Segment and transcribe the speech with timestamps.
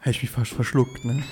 [0.00, 1.22] Hätte ich mich fast verschluckt, ne?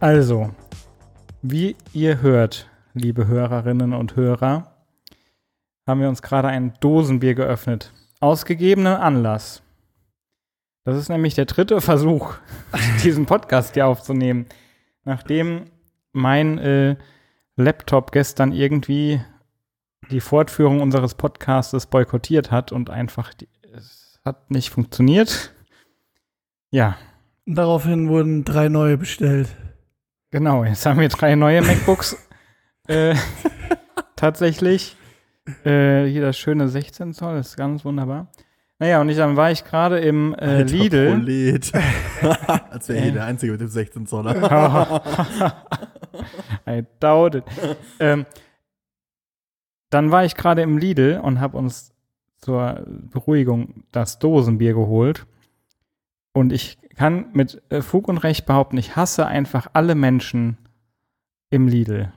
[0.00, 0.50] Also,
[1.42, 4.72] wie ihr hört, liebe Hörerinnen und Hörer,
[5.86, 7.92] haben wir uns gerade ein Dosenbier geöffnet.
[8.18, 9.62] Aus gegebenem Anlass.
[10.84, 12.34] Das ist nämlich der dritte Versuch,
[13.04, 14.46] diesen Podcast hier aufzunehmen.
[15.04, 15.66] Nachdem
[16.12, 16.96] mein äh,
[17.56, 19.20] Laptop gestern irgendwie
[20.10, 25.52] die Fortführung unseres Podcastes boykottiert hat und einfach, die, es hat nicht funktioniert.
[26.70, 26.96] Ja,
[27.46, 29.48] Daraufhin wurden drei neue bestellt.
[30.30, 32.16] Genau, jetzt haben wir drei neue MacBooks.
[32.86, 33.16] äh,
[34.16, 34.96] tatsächlich.
[35.64, 38.30] Äh, hier das schöne 16 Zoll, ist ganz wunderbar.
[38.82, 41.10] Naja, und ich, dann war ich gerade im äh, Alter Lidl.
[41.12, 41.72] Prolet.
[42.70, 44.34] Als wäre hier der Einzige mit dem 16 Zoller.
[46.68, 47.44] I doubt it.
[48.00, 48.26] ähm,
[49.90, 51.92] dann war ich gerade im Lidl und habe uns
[52.38, 55.26] zur Beruhigung das Dosenbier geholt.
[56.32, 60.58] Und ich kann mit äh, Fug und Recht behaupten, ich hasse einfach alle Menschen
[61.50, 62.12] im Lidl.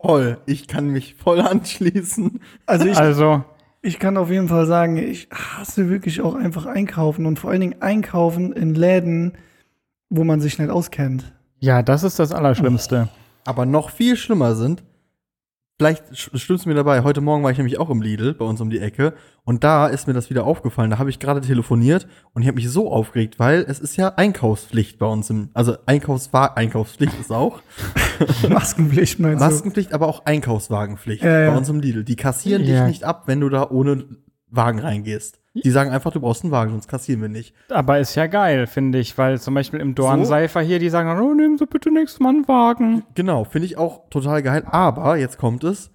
[0.00, 0.38] Voll.
[0.46, 2.40] Ich kann mich voll anschließen.
[2.66, 3.44] Also ich, Also,
[3.84, 7.60] ich kann auf jeden Fall sagen, ich hasse wirklich auch einfach einkaufen und vor allen
[7.60, 9.32] Dingen einkaufen in Läden,
[10.08, 11.32] wo man sich nicht auskennt.
[11.60, 13.08] ja, das ist das Allerschlimmste.
[13.44, 14.82] Aber noch viel schlimmer sind,
[15.78, 18.70] vielleicht stimmt's mir dabei, heute Morgen war ich nämlich auch im Lidl, bei uns um
[18.70, 20.90] die Ecke, und da ist mir das wieder aufgefallen.
[20.90, 24.08] Da habe ich gerade telefoniert und ich habe mich so aufgeregt, weil es ist ja
[24.14, 27.60] Einkaufspflicht bei uns im, also Einkaufswa Einkaufspflicht ist auch,
[28.48, 29.44] Maskenpflicht meinst du?
[29.46, 31.50] Maskenpflicht, aber auch Einkaufswagenpflicht ja.
[31.50, 32.04] bei uns im Lidl.
[32.04, 32.80] Die kassieren Ja.
[32.80, 34.04] dich nicht ab, wenn du da ohne
[34.50, 35.40] Wagen reingehst.
[35.62, 37.54] Die sagen einfach, du brauchst einen Wagen, sonst kassieren wir nicht.
[37.70, 41.32] Aber ist ja geil, finde ich, weil zum Beispiel im Dornseifer hier, die sagen oh,
[41.32, 43.04] nehmen Sie bitte nächstes Mal einen Wagen.
[43.14, 44.64] Genau, finde ich auch total geil.
[44.66, 45.90] Aber jetzt kommt es.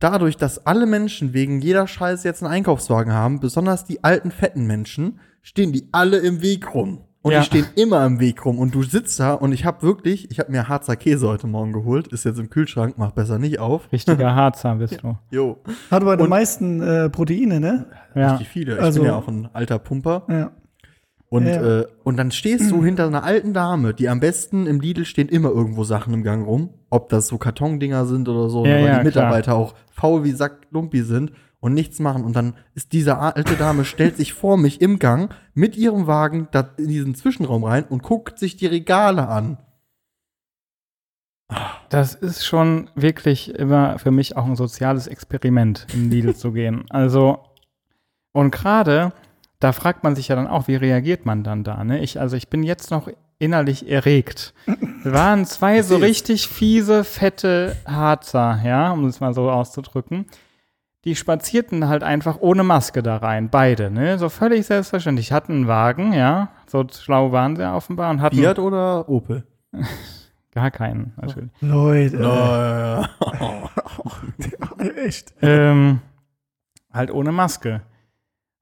[0.00, 4.66] Dadurch, dass alle Menschen wegen jeder Scheiße jetzt einen Einkaufswagen haben, besonders die alten, fetten
[4.66, 7.04] Menschen, stehen die alle im Weg rum.
[7.24, 7.40] Und Ja.
[7.40, 8.58] die stehen immer im Weg rum.
[8.58, 11.72] Und du sitzt da und ich habe wirklich, ich habe mir Harzer Käse heute Morgen
[11.72, 12.08] geholt.
[12.08, 13.90] Ist jetzt im Kühlschrank, mach besser nicht auf.
[13.90, 15.16] Richtiger Harzer bist du.
[15.30, 15.56] Jo.
[15.90, 17.86] Hat aber die meisten äh, Proteine, ne?
[18.14, 18.32] Ja.
[18.32, 18.74] Richtig viele.
[18.74, 20.24] Ich Also- bin ja auch ein alter Pumper.
[20.28, 20.50] Ja.
[21.30, 21.80] Und, Ja.
[21.80, 25.28] äh, und dann stehst du hinter einer alten Dame, die am besten im Lidl stehen
[25.30, 26.70] immer irgendwo Sachen im Gang rum.
[26.90, 30.32] Ob das so Kartondinger sind oder so, Ja, weil ja, die Mitarbeiter auch faul wie
[30.32, 31.32] Sack Lumpi sind
[31.64, 32.24] und nichts machen.
[32.24, 36.46] Und dann ist diese alte Dame, stellt sich vor mich im Gang mit ihrem Wagen
[36.50, 39.56] da in diesen Zwischenraum rein und guckt sich die Regale an.
[41.88, 46.84] Das ist schon wirklich immer für mich auch ein soziales Experiment, in Lidl zu gehen.
[46.90, 47.38] Also,
[48.32, 49.14] und gerade,
[49.58, 52.00] da fragt man sich ja dann auch, wie reagiert man dann da, ne?
[52.00, 53.08] Ich, also ich bin jetzt noch
[53.38, 54.52] innerlich erregt.
[55.02, 60.26] Es waren zwei so richtig fiese, fette Harzer, ja, um es mal so auszudrücken.
[61.04, 64.18] Die spazierten halt einfach ohne Maske da rein, beide, ne?
[64.18, 65.32] So völlig selbstverständlich.
[65.32, 69.44] Hatten einen Wagen, ja, so schlau waren sie offenbar und hatten Fiat oder Opel?
[70.52, 71.50] gar keinen, natürlich.
[71.60, 72.22] Leute.
[72.22, 73.10] Ja.
[75.04, 75.34] Echt.
[75.42, 76.00] ähm,
[76.92, 77.82] halt ohne Maske.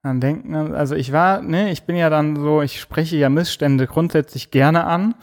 [0.02, 3.86] Dann denken, also ich war, ne, ich bin ja dann so, ich spreche ja Missstände
[3.86, 5.14] grundsätzlich gerne an.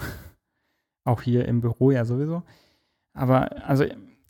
[1.04, 2.44] Auch hier im Büro ja sowieso.
[3.14, 3.86] Aber, also,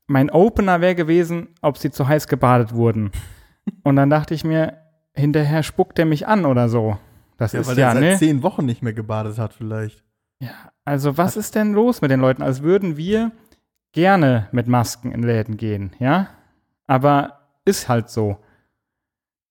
[0.09, 3.11] mein Opener wäre gewesen, ob sie zu heiß gebadet wurden.
[3.83, 4.77] Und dann dachte ich mir,
[5.13, 6.97] hinterher spuckt er mich an oder so.
[7.37, 8.17] Das Ja, ist weil ja, er seit ne?
[8.17, 10.03] zehn Wochen nicht mehr gebadet hat, vielleicht.
[10.41, 12.41] Ja, also was ist denn los mit den Leuten?
[12.41, 13.31] Als würden wir
[13.91, 16.27] gerne mit Masken in Läden gehen, ja?
[16.87, 18.37] Aber ist halt so.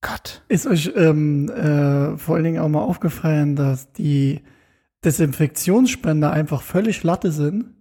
[0.01, 0.43] Gott.
[0.49, 4.43] Ist euch ähm, äh, vor allen Dingen auch mal aufgefallen, dass die
[5.05, 7.75] Desinfektionsspender einfach völlig Latte sind?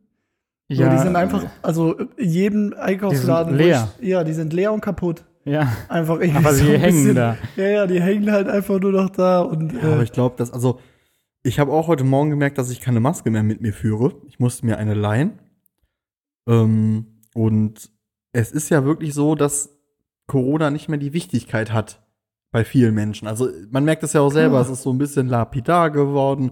[0.70, 3.56] So, die sind einfach, also in jedem Einkaufsladen.
[3.56, 3.88] Leer.
[4.00, 5.24] Ich, ja, die sind leer und kaputt.
[5.46, 7.38] Ja, Einfach irgendwie aber sie hängen bisschen- da.
[7.56, 10.36] Ja, ja, die hängen halt einfach nur noch da und Ja, aber äh, ich glaube,
[10.38, 10.80] dass, also,
[11.44, 14.16] ich habe auch heute Morgen gemerkt, dass ich keine Maske mehr mit mir führe.
[14.28, 15.40] Ich musste mir eine leihen.
[16.50, 17.90] Ähm, und
[18.34, 19.70] es ist ja wirklich so, dass
[20.28, 22.02] Corona nicht mehr die Wichtigkeit hat
[22.52, 23.28] bei vielen Menschen.
[23.30, 26.52] Also, man merkt es ja auch selber, es ist so ein bisschen lapidar geworden.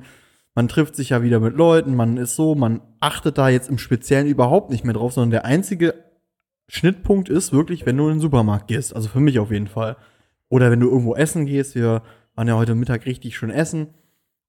[0.56, 3.78] Man trifft sich ja wieder mit Leuten, man ist so, man achtet da jetzt im
[3.78, 5.94] Speziellen überhaupt nicht mehr drauf, sondern der einzige
[6.68, 8.96] Schnittpunkt ist wirklich, wenn du in den Supermarkt gehst.
[8.96, 9.98] Also für mich auf jeden Fall.
[10.50, 11.76] Oder wenn du irgendwo essen gehst.
[11.76, 12.02] Wir
[12.36, 13.88] waren ja heute Mittag richtig schön essen.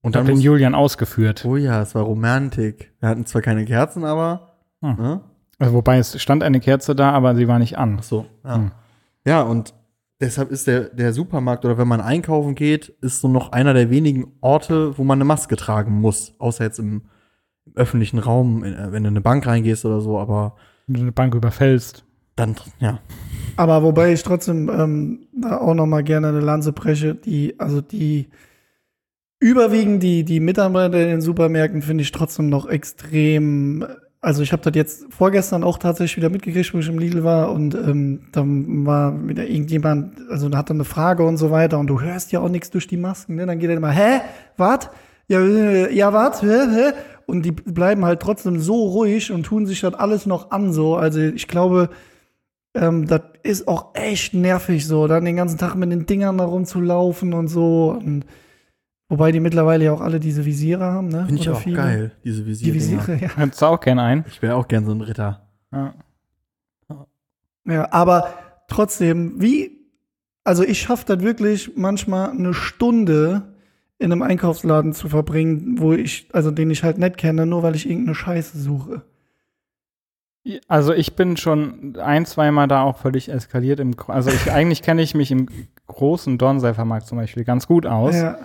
[0.01, 1.45] Und Hat dann den Julian ausgeführt.
[1.45, 2.93] Oh ja, es war Romantik.
[3.01, 4.53] Wir hatten zwar keine Kerzen, aber.
[4.83, 4.97] Hm.
[4.97, 5.21] Ne?
[5.59, 7.97] Also, wobei es stand eine Kerze da, aber sie war nicht an.
[7.99, 8.57] Ach so, ja.
[8.57, 8.71] Hm.
[9.25, 9.75] Ja, und
[10.21, 13.91] deshalb ist der, der Supermarkt oder wenn man einkaufen geht, ist so noch einer der
[13.91, 16.35] wenigen Orte, wo man eine Maske tragen muss.
[16.39, 17.03] Außer jetzt im,
[17.65, 20.95] im öffentlichen Raum, in, äh, wenn du in eine Bank reingehst oder so, aber Wenn
[20.95, 22.05] du eine Bank überfällst.
[22.37, 23.01] dann, ja.
[23.57, 27.81] Aber wobei ich trotzdem ähm, da auch noch mal gerne eine Lanze breche, die, also
[27.81, 28.29] die
[29.39, 33.85] überwiegend die, die Mitarbeiter in den Supermärkten finde ich trotzdem noch extrem.
[34.27, 37.53] Also ich habe das jetzt vorgestern auch tatsächlich wieder mitgekriegt, wo ich im Lidl war
[37.53, 41.79] und ähm, dann war wieder irgendjemand, also da hat dann eine Frage und so weiter
[41.79, 43.47] und du hörst ja auch nichts durch die Masken, ne?
[43.47, 44.23] Dann geht er immer, hä?
[44.57, 44.91] Was?
[45.29, 46.43] Ja, äh, ja, was?
[46.43, 46.49] Hä?
[46.49, 46.93] Hä?
[47.27, 50.97] Und die bleiben halt trotzdem so ruhig und tun sich das alles noch an so.
[50.97, 51.89] Also ich glaube,
[52.75, 56.47] ähm, das ist auch echt nervig so, dann den ganzen Tag mit den Dingern da
[56.47, 57.97] rumzulaufen und so.
[58.05, 58.25] Und,
[59.09, 61.27] wobei die mittlerweile ja auch alle diese Visiere haben, ne?
[61.27, 61.77] Finde ich Oder auch viele.
[61.77, 62.75] geil, diese Die Visiere.
[62.75, 63.37] Visiere, ja.
[63.37, 64.25] Hättest du auch gern ein.
[64.29, 65.47] Ich wäre auch gern so ein Ritter.
[65.73, 65.95] Ja.
[67.65, 67.93] ja.
[67.93, 68.35] Aber
[68.69, 69.71] trotzdem, wie,
[70.45, 73.55] also ich schaffe das wirklich manchmal eine Stunde
[73.99, 77.75] in einem Einkaufsladen zu verbringen, wo ich, also den ich halt nicht kenne, nur weil
[77.75, 79.03] ich irgendeine Scheiße suche.
[80.69, 83.81] Also ich bin schon ein, zweimal da auch völlig eskaliert.
[83.81, 85.49] Im, also ich, eigentlich kenne ich mich im
[85.87, 88.15] großen Dornseifermarkt zum Beispiel ganz gut aus.
[88.15, 88.39] Ja.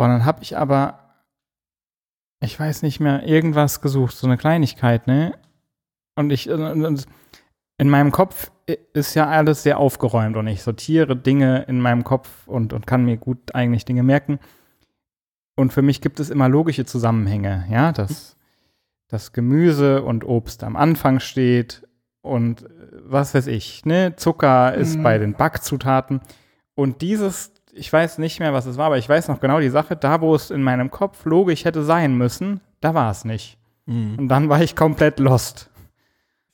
[0.00, 0.98] Boah, dann habe ich aber,
[2.42, 5.34] ich weiß nicht mehr, irgendwas gesucht, so eine Kleinigkeit, ne?
[6.16, 7.06] Und ich, und- und
[7.76, 8.50] in meinem Kopf
[8.94, 13.04] ist ja alles sehr aufgeräumt und ich sortiere Dinge in meinem Kopf und, und kann
[13.04, 14.38] mir gut eigentlich Dinge merken.
[15.54, 18.36] Und für mich gibt es immer logische Zusammenhänge, ja, dass
[19.08, 21.86] das Gemüse und Obst am Anfang steht
[22.22, 22.68] und äh,
[23.04, 24.14] was weiß ich, ne?
[24.16, 25.02] Zucker ist Mhm.
[25.02, 26.22] bei den Backzutaten.
[26.74, 29.68] Und dieses, ich weiß nicht mehr, was es war, aber ich weiß noch genau die
[29.68, 33.58] Sache, da wo es in meinem Kopf logisch hätte sein müssen, da war es nicht.
[33.86, 34.18] Mhm.
[34.18, 35.70] Und dann war ich komplett lost.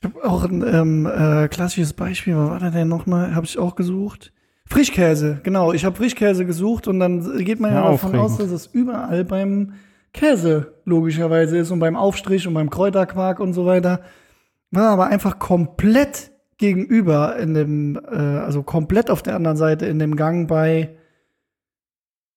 [0.00, 3.34] Ich habe auch ein ähm, äh, klassisches Beispiel, was war das denn nochmal?
[3.34, 4.32] Habe ich auch gesucht.
[4.66, 5.72] Frischkäse, genau.
[5.72, 9.24] Ich habe Frischkäse gesucht und dann geht man ja, Ja, davon aus, dass es überall
[9.24, 9.74] beim
[10.12, 14.00] Käse logischerweise ist und beim Aufstrich und beim Kräuterquark und so weiter.
[14.70, 19.98] War aber einfach komplett gegenüber in dem, äh, also komplett auf der anderen Seite in
[19.98, 20.96] dem Gang bei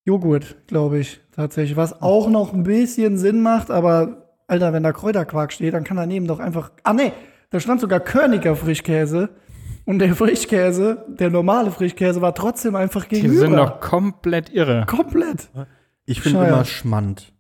[0.06, 1.78] Joghurt, glaube ich, tatsächlich.
[1.78, 5.98] Was auch noch ein bisschen Sinn macht, aber Alter, wenn da Kräuterquark steht, dann kann
[5.98, 6.72] daneben doch einfach.
[6.84, 7.12] Ah nee,
[7.52, 9.30] da stand sogar Körniger Frischkäse.
[9.86, 13.40] Und der Frischkäse, der normale Frischkäse, war trotzdem einfach Die gegenüber.
[13.42, 14.86] sind doch komplett irre.
[14.88, 15.50] komplett.
[16.06, 17.34] Ich finde immer Schmand.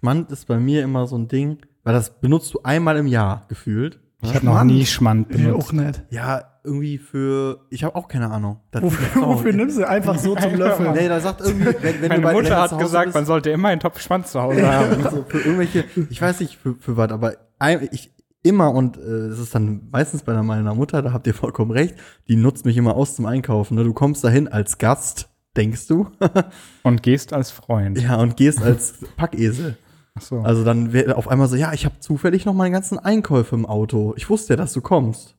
[0.00, 3.44] Schmand ist bei mir immer so ein Ding, weil das benutzt du einmal im Jahr
[3.48, 4.00] gefühlt.
[4.20, 4.70] Ich habe noch Schmand.
[4.72, 5.68] nie Schmand Ich benutzt.
[5.68, 6.02] auch nicht.
[6.10, 7.60] Ja, irgendwie für.
[7.70, 8.60] Ich habe auch keine Ahnung.
[8.72, 10.92] Das Wofür, wofür nimmst du einfach so zum Löffeln?
[10.92, 13.68] Nee, da sagt irgendwie, wenn, wenn Meine du Mutter hat gesagt, bist, man sollte immer
[13.68, 15.02] einen Topf Schwanz zu Hause haben.
[15.04, 18.12] also für irgendwelche, ich weiß nicht für, für was, aber ein- ich
[18.42, 21.94] immer und äh, es ist dann meistens bei meiner Mutter, da habt ihr vollkommen recht,
[22.28, 23.76] die nutzt mich immer aus zum Einkaufen.
[23.76, 23.84] Ne?
[23.84, 26.08] Du kommst dahin als Gast, denkst du,
[26.82, 28.00] Und gehst als Freund.
[28.00, 29.76] ja, und gehst als Packesel.
[30.18, 30.40] Ach so.
[30.40, 33.64] Also dann wäre auf einmal so, ja, ich habe zufällig noch meine ganzen Einkäufe im
[33.66, 34.14] Auto.
[34.16, 35.36] Ich wusste ja, dass du kommst.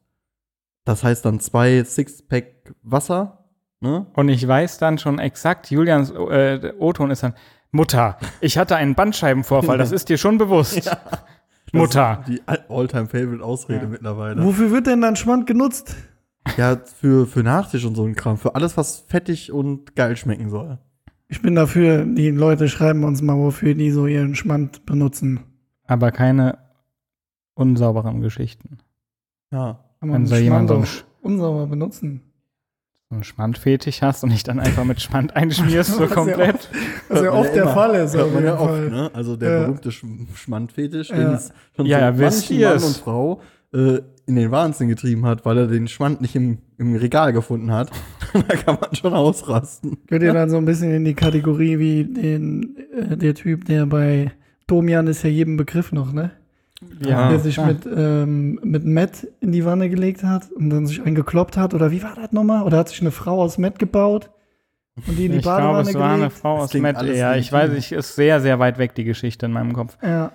[0.85, 3.45] Das heißt dann zwei Sixpack Wasser,
[3.81, 4.07] ne?
[4.13, 7.33] Und ich weiß dann schon exakt, Julians äh, O-Ton ist dann,
[7.71, 10.89] Mutter, ich hatte einen Bandscheibenvorfall, das ist dir schon bewusst.
[11.71, 12.23] Mutter.
[12.25, 13.87] Das ist Die All-Time-Favorite-Ausrede Ja.
[13.87, 14.43] mittlerweile.
[14.43, 15.95] Wofür wird denn dann Schmand genutzt?
[16.57, 18.37] Ja, für, für Nachtisch und so ein Kram.
[18.37, 20.79] Für alles, was fettig und geil schmecken soll.
[21.31, 25.41] Ich bin dafür, die Leute schreiben uns mal, wofür die so ihren Schmand benutzen.
[25.85, 26.57] Aber keine
[27.53, 28.79] unsauberen Geschichten.
[29.51, 29.79] Ja.
[29.99, 32.21] Kann Wenn so jemand so einen, auch Sch- unsauber benutzen.
[33.09, 36.69] so einen Schmandfetisch hast und dich dann einfach mit Schmand einschmierst, so Was ja komplett.
[37.09, 37.73] Was ja man oft der immer.
[37.73, 38.13] Fall ist.
[38.15, 38.89] Hört auf man ja oft, Fall.
[38.89, 39.11] ne?
[39.13, 39.59] Also der Ja.
[39.65, 40.05] berühmte Sch
[40.35, 41.15] Schmandfetisch, Ja.
[41.17, 43.41] den es schon Ja, so ja, wisst manchen ihr Mann und Frau
[43.73, 47.71] äh, in den Wahnsinn getrieben hat, weil er den Schmand nicht im, im Regal gefunden
[47.71, 47.91] hat.
[48.33, 49.97] da kann man schon ausrasten.
[50.07, 53.85] Gehört ihr dann so ein bisschen in die Kategorie wie den, äh, der Typ, der
[53.85, 54.31] bei
[54.67, 56.31] Domian ist ja jedem Begriff noch, ne?
[57.01, 57.29] Ja.
[57.29, 61.57] der sich mit, ähm, mit Matt in die Wanne gelegt hat und dann sich eingekloppt
[61.57, 61.73] hat.
[61.73, 62.63] Oder wie war das nochmal?
[62.63, 64.29] Oder hat sich eine Frau aus Matt gebaut
[65.07, 66.29] und die in die Ich glaube, Badewanne es war eine?
[66.29, 69.51] Frau aus alles Ja, ich weiß, ich ist sehr, sehr weit weg, die Geschichte in
[69.51, 69.97] meinem Kopf.
[70.01, 70.31] Ja,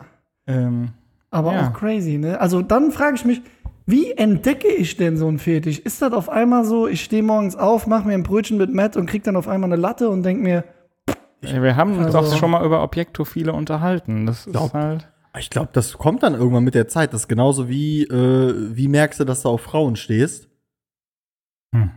[0.46, 0.90] Ähm,
[1.34, 1.68] aber Ja.
[1.68, 2.40] auch crazy, ne?
[2.40, 3.42] Also dann frage ich mich,
[3.86, 5.78] wie entdecke ich denn so einen Fetisch?
[5.78, 8.96] Ist das auf einmal so, ich stehe morgens auf, mache mir ein Brötchen mit Matt
[8.96, 10.64] und krieg dann auf einmal eine Latte und denk mir,
[11.42, 14.24] wir haben uns Also- doch schon mal über Objektophile unterhalten.
[14.26, 15.08] Das Glaub- ist halt.
[15.36, 17.12] Ich glaube, das kommt dann irgendwann mit der Zeit.
[17.12, 20.48] Das ist genauso wie, äh, wie merkst du, dass du auf Frauen stehst?
[21.74, 21.90] Hm.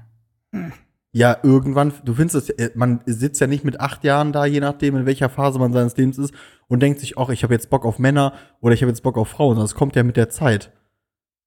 [1.18, 4.60] Ja, irgendwann, du findest es, äh, man sitzt ja nicht mit acht Jahren da, je
[4.60, 6.32] nachdem, in welcher Phase man seines Lebens ist,
[6.68, 9.18] und denkt sich, ach, ich habe jetzt Bock auf Männer oder ich habe jetzt Bock
[9.18, 9.58] auf Frauen.
[9.58, 10.72] Das kommt ja mit der Zeit.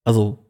[0.02, 0.44] Also,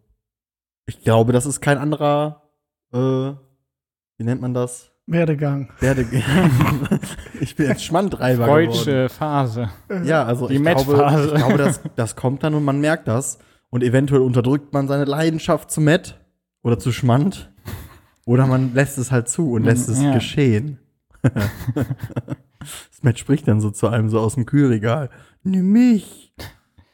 [0.87, 2.51] ich glaube, das ist kein anderer,
[2.95, 4.91] äh, wie nennt man das?
[5.05, 5.69] Werdegang.
[5.81, 6.07] Werde
[7.41, 8.73] ich bin jetzt Schmandtreiber geworden.
[8.73, 9.69] Freudsche Phase.
[10.03, 13.39] Ja, also Die ich glaube, ich glaube das, das kommt dann und man merkt das.
[13.69, 16.19] Und eventuell unterdrückt man seine Leidenschaft zu Met
[16.63, 17.53] oder zu Schmand.
[18.27, 20.13] Oder man lässt es halt zu und lässt es Ja.
[20.15, 20.79] geschehen.
[21.23, 25.11] das Met spricht dann so zu einem so aus dem Kühlregal.
[25.43, 26.35] Nimm mich.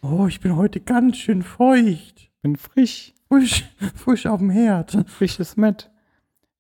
[0.03, 2.31] Oh, ich bin heute ganz schön feucht.
[2.43, 3.13] Bin frisch.
[3.29, 3.65] Frisch,
[3.97, 4.97] frisch auf dem Herd.
[5.09, 5.91] Frisches Met.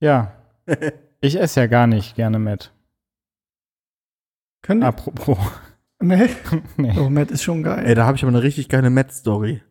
[0.01, 0.33] Ja.
[1.23, 2.73] Ich esse ja gar nicht gerne Met.
[4.63, 5.39] Können Apropos.
[6.01, 6.29] Nee.
[6.77, 6.95] nee.
[6.99, 7.87] Oh, Matt ist schon geil.
[7.87, 9.63] Ey, da habe ich aber eine richtig geile Met-Story.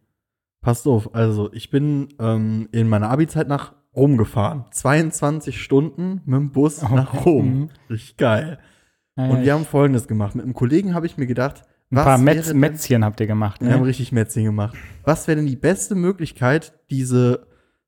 [0.61, 4.65] Passt auf, also ich bin ähm, in meiner Abi-Zeit nach Rom gefahren.
[4.71, 7.45] 22 Stunden mit dem Bus Oh, nach Rom.
[7.59, 7.69] mhm.
[7.89, 8.59] Richtig geil.
[9.17, 10.35] Ja, Und wir haben folgendes gemacht.
[10.35, 11.61] Mit einem Kollegen habe ich mir gedacht,
[11.91, 13.87] ein was paar wäre Metz, denn- Mätzchen habt ihr gemacht, Wir haben ne?
[13.87, 14.75] richtig Metzing gemacht.
[15.03, 17.47] Was wäre denn die beste Möglichkeit, diese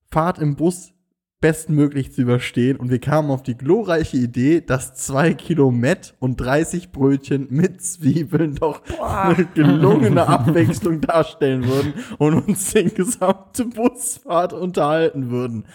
[0.10, 0.94] Fahrt im Bus
[1.42, 2.78] bestmöglich zu überstehen?
[2.78, 7.82] Und wir kamen auf die glorreiche Idee, dass zwei Kilo Met und 30 Brötchen mit
[7.84, 15.66] Zwiebeln doch eine gelungene Abwechslung darstellen würden und uns den gesamte Busfahrt unterhalten würden.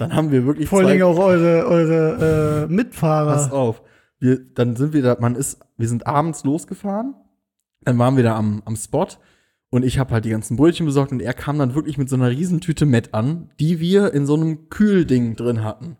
[0.00, 3.34] Dann haben wir wirklich Vor Dingen auch eure, eure äh, Mitfahrer.
[3.34, 3.82] Pass auf.
[4.18, 7.14] Wir, dann sind wir da, man ist, wir sind abends losgefahren,
[7.82, 9.08] dann waren wir da am, am Spot
[9.68, 12.16] und ich habe halt die ganzen Brötchen besorgt und er kam dann wirklich mit so
[12.16, 15.98] einer Riesentüte Met an, die wir in so einem Kühlding drin hatten.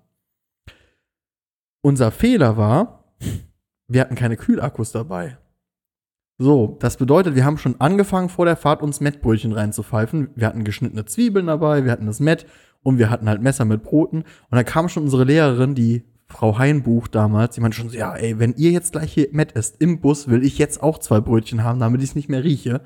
[1.83, 3.05] Unser Fehler war,
[3.87, 5.37] wir hatten keine Kühlakkus dabei.
[6.39, 10.31] So, das bedeutet, wir haben schon angefangen vor der Fahrt uns Mettbrötchen reinzupfeifen.
[10.37, 12.47] Wir hatten geschnittene Zwiebeln dabei, wir hatten das Mett
[12.83, 14.19] und wir hatten halt Messer mit Broten.
[14.19, 18.15] Und dann kam schon unsere Lehrerin, die Frau Heinbuch damals, die meinte schon so, ja,
[18.15, 21.21] ey, wenn ihr jetzt gleich hier Mett esst im Bus, will ich jetzt auch zwei
[21.21, 22.83] Brötchen haben, damit ich es nicht mehr rieche.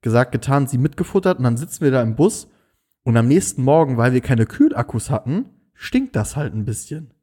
[0.00, 2.48] Gesagt, getan, sie mitgefuttert und dann sitzen wir da im Bus
[3.04, 7.14] und am nächsten Morgen, weil wir keine Kühlakkus hatten, stinkt das halt ein bisschen.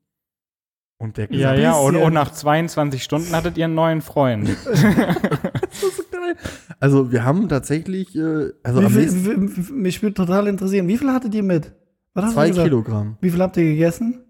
[0.97, 4.49] Und der Ja, gesagt, ja, und, und nach 22 Stunden hattet ihr einen neuen Freund.
[4.65, 6.37] das ist so geil.
[6.79, 10.87] Also wir haben tatsächlich, äh, also wie am viel, nächsten wie, mich würde total interessieren,
[10.87, 11.73] wie viel hattet ihr mit?
[12.15, 12.49] Was zwei?
[12.49, 13.17] Kilogramm.
[13.21, 14.23] Wie viel habt ihr gegessen?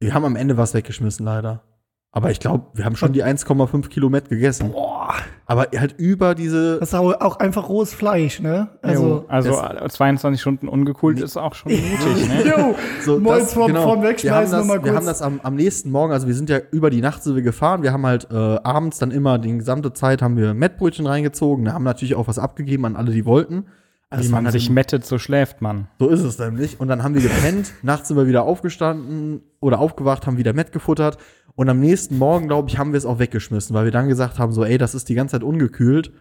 [0.00, 1.62] Wir haben am Ende was weggeschmissen, leider.
[2.10, 4.72] Aber ich glaube, wir haben schon die 1,5 Kilo Met gegessen.
[4.72, 5.14] Boah.
[5.46, 6.78] Aber halt über diese.
[6.78, 8.68] Das ist auch auch einfach rohes Fleisch, ne?
[8.82, 12.44] Also, Also, also äh, 22 Stunden ungekühlt ist auch schon mutig, ne?
[12.56, 15.90] jo, So, Molz vom, vom wir haben Wegschmeißen das, wir haben das am, am nächsten
[15.90, 17.82] Morgen, also wir sind ja über die Nacht sind wir gefahren.
[17.82, 21.66] Wir haben halt äh, abends dann immer die gesamte Zeit haben wir Mettbrötchen reingezogen.
[21.66, 23.66] Da haben natürlich auch was abgegeben an alle, die wollten.
[24.10, 25.88] Also Wie man sich halt, mettet, so schläft man.
[25.98, 26.80] so ist es nämlich.
[26.80, 27.72] Und dann haben wir gepennt.
[27.82, 31.18] nachts sind wir wieder aufgestanden oder aufgewacht, haben wieder Mett gefuttert.
[31.54, 34.38] Und am nächsten Morgen, glaube ich, haben wir es auch weggeschmissen, weil wir dann gesagt
[34.38, 36.12] haben, so, ey, das ist die ganze Zeit ungekühlt.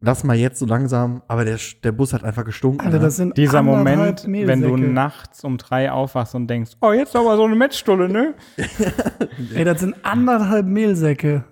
[0.00, 1.22] Lass mal jetzt so langsam.
[1.26, 2.86] Aber der, der Bus hat einfach gestunken.
[2.86, 3.04] Alter, ne?
[3.04, 7.36] das sind Dieser Moment, wenn du nachts um drei aufwachst und denkst, oh, jetzt aber
[7.36, 8.34] so eine Mettstulle, ne?
[9.54, 11.44] Ey, das sind anderthalb Mehlsäcke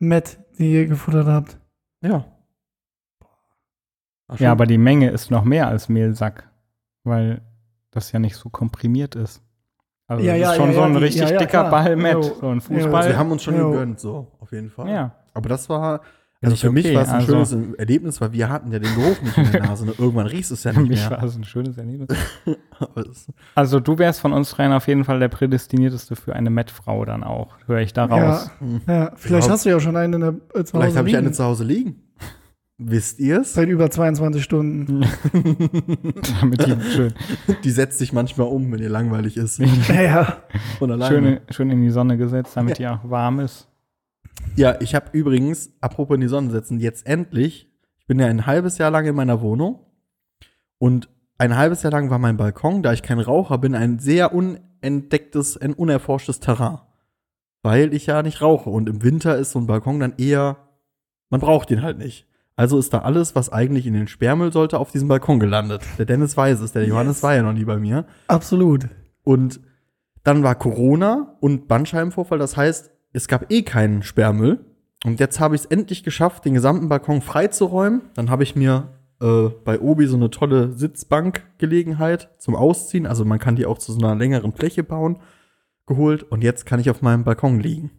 [0.00, 1.58] Met, die ihr gefuttert habt.
[2.02, 2.26] Ja.
[4.28, 6.48] Ach, Ja, aber die Menge ist noch mehr als Mehlsack,
[7.04, 7.42] weil
[7.90, 9.42] das ja nicht so komprimiert ist.
[10.06, 11.70] Also Ja, das ja, ist schon ja, so ein ja, richtig dicker klar.
[11.70, 12.22] Ball Jo.
[12.22, 12.60] so ein.
[12.60, 12.94] Fußball.
[12.94, 13.70] Also wir haben uns schon Jo.
[13.70, 14.88] gegönnt, so, auf jeden Fall.
[14.90, 15.14] ja.
[15.32, 16.00] Aber das war,
[16.42, 18.94] also für mich okay, war es ein also- schönes Erlebnis, weil wir hatten ja den
[18.94, 19.86] Geruch nicht in der Nase.
[19.86, 19.94] Ne?
[19.98, 21.18] Irgendwann riechst du es ja Für nicht mich mehr.
[21.18, 22.08] war es ein schönes Erlebnis.
[23.54, 27.22] Also du wärst von uns dreien auf jeden Fall der prädestinierteste für eine Mettfrau dann
[27.22, 28.50] auch, höre ich da raus.
[28.88, 29.52] Ja, vielleicht Ja.
[29.52, 31.44] hast du ja schon eine in der, äh, zu Vielleicht Hause habe ich eine zu
[31.44, 32.02] Hause liegen.
[32.76, 33.54] Wisst ihr es?
[33.54, 35.00] Seit über 22 Stunden.
[36.40, 37.14] Damit die schön,
[37.62, 39.58] Die setzt sich manchmal um, wenn ihr langweilig ist.
[39.88, 40.42] Ja, ja.
[40.78, 41.14] Von alleine.
[41.14, 43.68] schön, schön in die Sonne gesetzt, damit die auch warm ist.
[44.56, 48.46] Ja, ich habe übrigens, apropos in die Sonne setzen, jetzt endlich, ich bin ja ein
[48.46, 49.78] halbes Jahr lang in meiner Wohnung
[50.78, 54.34] und ein halbes Jahr lang war mein Balkon, da ich kein Raucher bin, ein sehr
[54.34, 56.78] unentdecktes, ein unerforschtes Terrain.
[57.62, 60.56] Weil ich ja nicht rauche und im Winter ist so ein Balkon dann eher,
[61.30, 62.26] man braucht ihn halt nicht.
[62.56, 65.82] Also ist da alles, was eigentlich in den Sperrmüll sollte, auf diesem Balkon gelandet.
[65.98, 68.06] Der Dennis weiß es, der Johannes war ja noch nie bei mir.
[68.28, 68.88] Absolut.
[69.24, 69.60] Und
[70.22, 72.38] dann war Corona und Bandscheibenvorfall.
[72.38, 74.64] Das heißt, es gab eh keinen Sperrmüll.
[75.04, 78.02] Und jetzt habe ich es endlich geschafft, den gesamten Balkon freizuräumen.
[78.14, 78.88] Dann habe ich mir
[79.20, 83.06] äh, bei Obi so eine tolle Sitzbankgelegenheit zum Ausziehen.
[83.06, 85.18] Also man kann die auch zu so einer längeren Fläche bauen,
[85.86, 86.22] geholt.
[86.22, 87.90] Und jetzt kann ich auf meinem Balkon liegen.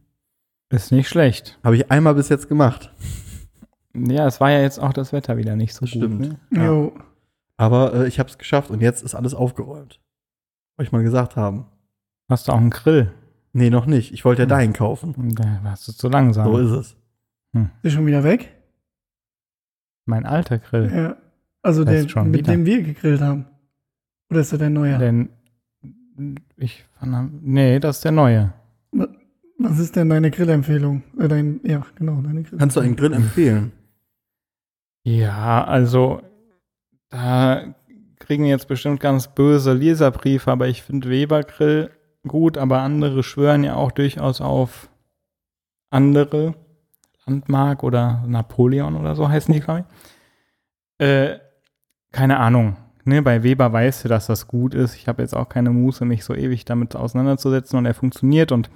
[0.70, 1.60] Ist nicht schlecht.
[1.64, 2.92] Habe ich einmal bis jetzt gemacht.
[3.96, 6.22] Ja, es war ja jetzt auch das Wetter wieder nicht so Stimmt.
[6.22, 6.38] gut.
[6.52, 6.64] Ne?
[6.64, 6.92] Ja.
[7.58, 10.02] Aber äh, ich habe es geschafft und jetzt ist alles aufgeräumt.
[10.78, 11.66] Wollte ich mal gesagt haben.
[12.30, 13.12] Hast du auch einen Grill?
[13.54, 14.12] Nee, noch nicht.
[14.14, 15.16] Ich wollte ja deinen kaufen.
[15.16, 16.52] Und Da warst du zu langsam.
[16.52, 16.98] So ist es.
[17.84, 18.52] Ist schon wieder weg?
[20.06, 20.92] mein alter Grill.
[20.94, 21.18] Ja.
[21.62, 22.52] Also der, mit wieder.
[22.52, 23.46] dem wir gegrillt haben.
[24.30, 24.98] Oder ist das der neue?
[25.00, 25.30] Denn
[26.58, 26.86] Ich,
[27.42, 28.54] nee, das ist der neue.
[29.58, 31.04] Was ist denn deine Grillempfehlung?
[31.18, 32.60] Äh, dein, ja, genau, deine Grill.
[32.60, 33.72] Kannst du einen Grill empfehlen?
[35.06, 36.24] Ja, also
[37.12, 37.76] da
[38.18, 41.92] kriegen jetzt bestimmt ganz böse Leserbriefe, aber ich finde Weber Grill
[42.28, 44.90] gut, aber andere schwören ja auch durchaus auf
[45.92, 46.56] andere
[47.28, 49.86] Landmark oder Napoleon oder so heißen die, glaube
[50.98, 51.06] ich.
[51.06, 51.40] Äh,
[52.12, 52.76] keine Ahnung.
[53.04, 54.96] Ne, bei Weber weißt du, dass das gut ist.
[54.96, 58.72] Ich habe jetzt auch keine Muße, mich so ewig damit auseinanderzusetzen und er funktioniert und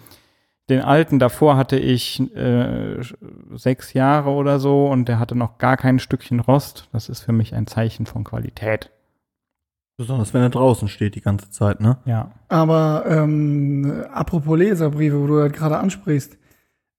[0.70, 2.98] den alten davor hatte ich äh,
[3.56, 6.88] sechs Jahre oder so und der hatte noch gar kein Stückchen Rost.
[6.92, 8.92] Das ist für mich ein Zeichen von Qualität.
[9.98, 11.98] Besonders wenn er draußen steht die ganze Zeit, ne?
[12.06, 12.32] Ja.
[12.48, 16.38] Aber ähm, apropos Leserbriefe, wo du das gerade ansprichst,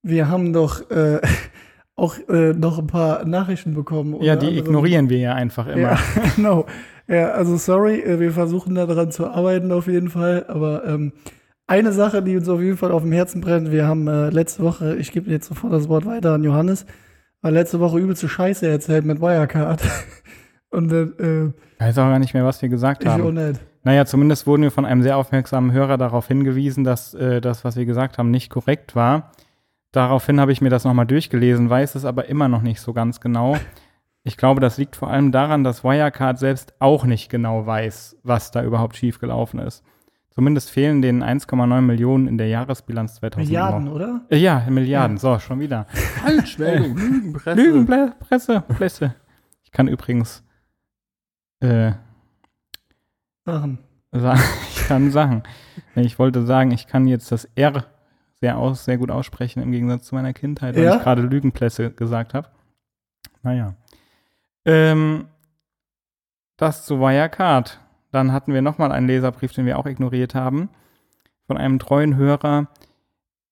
[0.03, 1.21] wir haben doch äh,
[1.97, 4.21] auch äh, noch ein paar Nachrichten bekommen.
[4.23, 5.81] Ja, die anderem- ignorieren wir ja einfach immer.
[5.93, 5.99] Ja,
[6.37, 6.67] genau.
[7.09, 10.45] Ja, also sorry, äh, wir versuchen daran zu arbeiten auf jeden Fall.
[10.49, 11.13] Aber ähm,
[11.71, 14.65] eine Sache, die uns auf jeden Fall auf dem Herzen brennt, wir haben äh, letzte
[14.65, 16.85] Woche, ich gebe jetzt sofort das Wort weiter an Johannes,
[17.43, 19.81] weil letzte Woche übelste Scheiße erzählt mit Wirecard.
[20.71, 23.35] Und dann, äh, Ich weiß auch gar nicht mehr, was wir gesagt ich auch haben.
[23.35, 23.61] nicht.
[23.85, 27.77] Naja, zumindest wurden wir von einem sehr aufmerksamen Hörer darauf hingewiesen, dass äh, das, was
[27.77, 29.31] wir gesagt haben, nicht korrekt war.
[29.93, 33.21] Daraufhin habe ich mir das nochmal durchgelesen, weiß es aber immer noch nicht so ganz
[33.21, 33.57] genau.
[34.25, 38.51] Ich glaube, das liegt vor allem daran, dass Wirecard selbst auch nicht genau weiß, was
[38.51, 39.85] da überhaupt schiefgelaufen ist.
[40.31, 43.49] Zumindest fehlen denen 1,9 Millionen in der Jahresbilanz 2000.
[43.49, 44.21] Milliarden, oder?
[44.31, 45.19] Äh, ja, Milliarden.
[45.19, 45.85] So, schon wieder.
[46.23, 47.61] Falschmeldung, Lügenpresse.
[47.61, 49.15] Lügenpresse, Presse.
[49.65, 50.45] Ich kann übrigens
[51.61, 51.93] äh,
[53.45, 53.79] Sachen.
[54.13, 55.43] sagen, ich kann sagen.
[55.95, 57.85] Nee, Ich wollte sagen, ich kann jetzt das R
[58.41, 60.97] sehr aus, sehr gut aussprechen im Gegensatz zu meiner Kindheit, weil Ja?
[60.97, 62.49] ich gerade Lügenplässe gesagt habe.
[63.43, 63.75] Naja.
[64.65, 65.27] Ähm,
[66.57, 67.81] das zu Wirecard.
[68.13, 70.69] Dann hatten wir nochmal einen Leserbrief, den wir auch ignoriert haben,
[71.47, 72.69] von einem treuen Hörer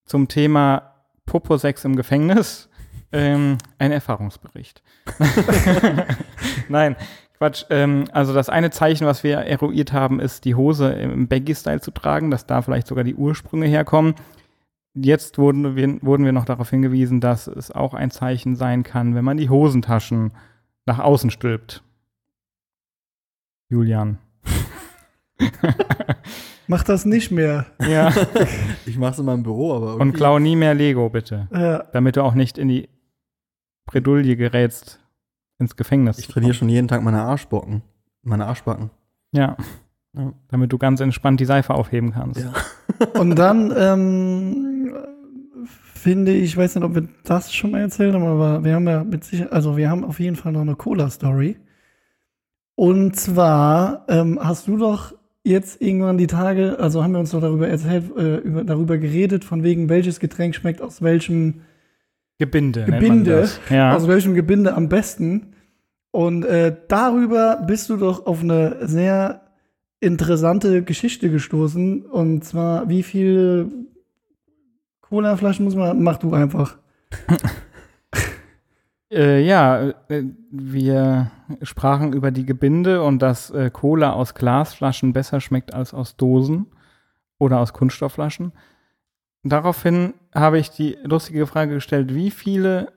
[0.05, 0.94] zum Thema
[1.27, 2.68] Popo-Sex im Gefängnis.
[3.11, 4.83] Ähm, ein Erfahrungsbericht.
[6.68, 6.94] Nein,
[7.38, 7.64] Quatsch.
[7.71, 11.90] Ähm, also das eine Zeichen, was wir eruiert haben, ist die Hose im Baggy-Style zu
[11.90, 14.14] tragen, dass da vielleicht sogar die Ursprünge herkommen.
[14.94, 19.14] Jetzt wurden wir, wurden wir noch darauf hingewiesen, dass es auch ein Zeichen sein kann,
[19.14, 20.33] wenn man die Hosentaschen
[20.85, 21.83] nach außen stülpt.
[23.68, 24.18] Julian.
[26.66, 27.66] Mach das nicht mehr.
[27.87, 28.12] Ja.
[28.87, 31.48] Ich mach's in meinem Büro, aber Und klau nie mehr Lego, bitte.
[31.53, 31.85] Ja.
[31.92, 32.88] Damit du auch nicht in die
[33.87, 34.98] Bredouille gerätst,
[35.59, 36.18] ins Gefängnis.
[36.18, 37.83] Ich trainiere schon jeden Tag meine Arschbocken.
[38.22, 38.90] Meine Arschbacken.
[39.33, 39.57] Ja.
[40.14, 40.33] Ja.
[40.48, 42.40] Damit du ganz entspannt die Seife aufheben kannst.
[42.40, 42.53] Ja.
[43.20, 44.94] Und dann ähm,
[45.94, 48.88] finde ich, ich weiß nicht, ob wir das schon mal erzählt haben, aber wir haben
[48.88, 51.59] ja mit Sicherheit, also wir haben auf jeden Fall noch eine Cola-Story.
[52.74, 57.40] Und zwar ähm, hast du doch jetzt irgendwann die Tage, also haben wir uns doch
[57.40, 61.62] darüber erzählt, äh, über, darüber geredet, von wegen welches Getränk schmeckt aus welchem,
[62.38, 62.85] Gebinde.
[62.85, 63.48] Gebinde?
[63.68, 63.96] Ja.
[63.96, 65.55] aus welchem Gebinde am besten.
[66.11, 69.42] Und äh, darüber bist du doch auf eine sehr
[70.01, 72.03] interessante Geschichte gestoßen.
[72.03, 73.70] Und zwar, wie viel
[75.01, 76.79] Cola-Flaschen muss man, mach du einfach.
[79.11, 81.31] Äh, ja, äh, wir
[81.62, 86.66] sprachen über die Gebinde und dass äh, Cola aus Glasflaschen besser schmeckt als aus Dosen
[87.38, 88.53] oder aus Kunststoffflaschen.
[89.44, 92.92] Daraufhin habe ich die lustige Frage gestellt, wie viele,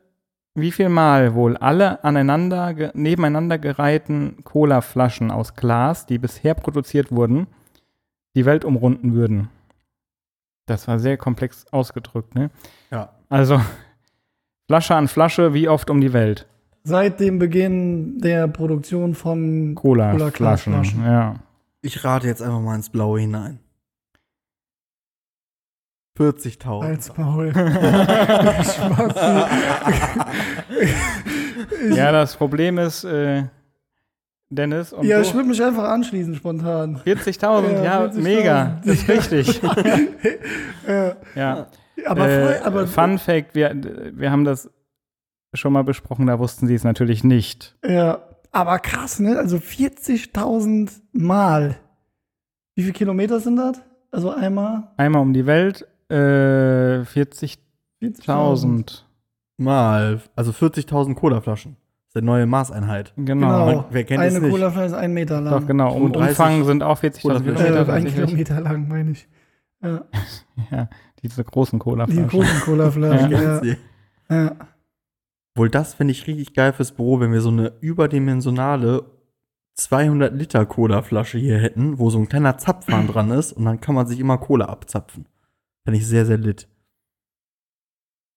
[0.53, 7.11] wie viel Mal wohl alle aneinander, ge- nebeneinander gereihten Cola-Flaschen aus Glas, die bisher produziert
[7.11, 7.47] wurden,
[8.35, 9.49] die Welt umrunden würden.
[10.65, 12.49] Das war sehr komplex ausgedrückt, ne?
[12.89, 13.13] Ja.
[13.29, 13.61] Also
[14.71, 16.47] Flasche an Flasche, wie oft um die Welt?
[16.85, 20.17] Seit dem Beginn der Produktion von Cola-Flaschen.
[20.31, 21.03] Cola-Glasflaschen.
[21.03, 21.35] ja.
[21.81, 23.59] Ich rate jetzt einfach mal ins Blaue hinein.
[26.17, 26.83] 40.000.
[26.85, 27.51] als Paul.
[27.51, 28.79] Spaß.
[31.93, 33.43] ja, das Problem ist, äh,
[34.49, 37.01] Dennis, und ja, du, ich würde mich einfach anschließen spontan.
[37.05, 38.21] 40.000, Ja, ja, 40.000.
[38.21, 39.61] mega, ist richtig.
[40.87, 41.15] Ja.
[41.35, 41.67] ja.
[42.05, 43.75] Aber, äh, aber Fun Fact, wir,
[44.13, 44.69] wir haben das
[45.53, 47.75] schon mal besprochen, da wussten sie es natürlich nicht.
[47.85, 48.19] Ja,
[48.51, 49.37] aber krass, ne?
[49.37, 51.77] Also 40.000 Mal.
[52.75, 53.81] Wie viele Kilometer sind das?
[54.11, 57.57] Also einmal Einmal um die Welt, äh, 40.000.
[58.01, 59.03] 40.000.
[59.57, 61.77] Mal, also 40.000 Colaflaschen.
[62.13, 63.13] Das ist die neue Maßeinheit.
[63.15, 63.67] Genau.
[63.67, 63.85] Genau.
[63.91, 64.49] Wer kennt es Eine?
[64.49, 65.61] Colaflasche ist ein Meter lang.
[65.61, 65.93] Doch, genau.
[65.93, 67.55] Um 35 Umfang sind auch 40.000 Cola-Flaschen.
[67.55, 67.87] Kilometer.
[67.87, 68.05] Äh, ein.
[68.05, 69.27] Kilometer lang, meine ich.
[69.83, 70.01] Ja,
[70.71, 70.89] Ja,
[71.23, 72.27] diese großen die Cola-Flaschen.
[72.27, 73.31] großen Colaflaschen.
[74.29, 74.35] Ja.
[74.35, 74.55] ja.
[75.55, 79.05] Wohl das finde ich richtig geil fürs Büro, wenn wir so eine überdimensionale
[79.75, 83.95] 200 Liter Cola-Flasche hier hätten, wo so ein kleiner Zapfhahn dran ist und dann kann
[83.95, 85.25] man sich immer Cola abzapfen.
[85.83, 86.67] Fände ich sehr, sehr lit.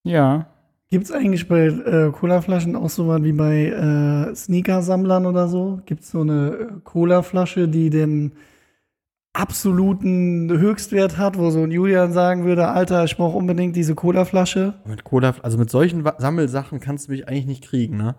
[0.03, 0.47] Ja.
[0.89, 5.81] Gibt es eigentlich bei äh, Colaflaschen auch so was wie bei äh, Sneaker-Sammlern oder so?
[5.85, 8.33] Gibt es so eine äh, Cola-Flasche, die den
[9.35, 14.75] absoluten Höchstwert hat, wo so ein Julian sagen würde, Alter, ich brauche unbedingt diese Cola-Flasche?
[14.85, 18.15] Mit Cola, also mit solchen Sammelsachen kannst du mich eigentlich nicht kriegen, ne?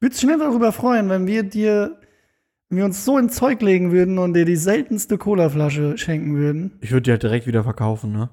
[0.00, 1.98] Würdest du dich nicht darüber freuen, wenn wir dir,
[2.68, 6.72] wenn wir uns so ins Zeug legen würden und dir die seltenste Cola-Flasche schenken würden?
[6.80, 8.28] Ich würde die halt direkt wieder verkaufen, ne?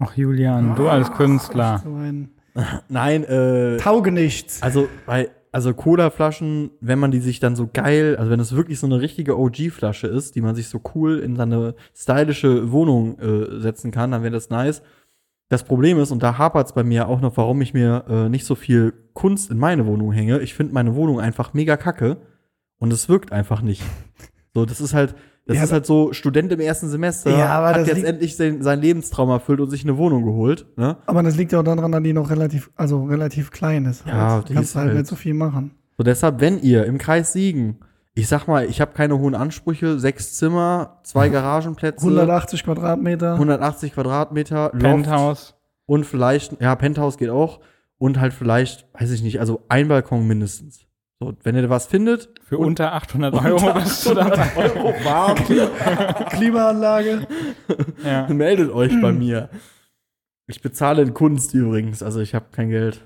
[0.00, 1.80] Ach, Julian, du als Künstler.
[1.84, 2.30] So ein
[2.88, 4.62] Nein, äh, Taugenichts.
[4.62, 8.80] also bei, also Cola-Flaschen, wenn man die sich dann so geil, also wenn es wirklich
[8.80, 13.60] so eine richtige OG-Flasche ist, die man sich so cool in seine stylische Wohnung äh,
[13.60, 14.82] setzen kann, dann wäre das nice.
[15.50, 18.28] Das Problem ist, und da hapert es bei mir auch noch, warum ich mir äh,
[18.30, 20.40] nicht so viel Kunst in meine Wohnung hänge.
[20.40, 22.16] Ich finde meine Wohnung einfach mega kacke
[22.78, 23.82] und es wirkt einfach nicht.
[24.54, 25.14] So, das ist halt,
[25.52, 28.62] das Ja, ist halt so Student im ersten Semester, Ja, aber hat jetzt endlich sein,
[28.62, 30.66] sein Lebenstraum erfüllt und sich eine Wohnung geholt.
[30.76, 30.96] Ne?
[31.06, 34.04] Aber das liegt ja auch daran, dass die noch relativ, also relativ klein ist.
[34.06, 34.48] Ja, halt.
[34.48, 35.72] die kannst halt halt- nicht so viel machen.
[35.96, 37.78] So deshalb, wenn ihr im Kreis Siegen,
[38.14, 43.32] ich sag mal, ich habe keine hohen Ansprüche, sechs Zimmer, zwei Garagenplätze, 180 Quadratmeter.
[43.34, 45.54] 180 Quadratmeter, Loft Penthouse.
[45.86, 47.60] und vielleicht, ja, Penthouse geht auch
[47.98, 50.86] und halt vielleicht, weiß ich nicht, also ein Balkon mindestens.
[51.22, 54.32] So, wenn ihr was findet, Für unter 800 Euro bist du dann.
[54.56, 55.36] Euro warm,
[56.30, 57.28] Klimaanlage.
[58.04, 58.26] Ja.
[58.28, 59.48] meldet euch bei mir.
[60.48, 63.00] Ich bezahle in Kunst übrigens, also ich habe kein Geld.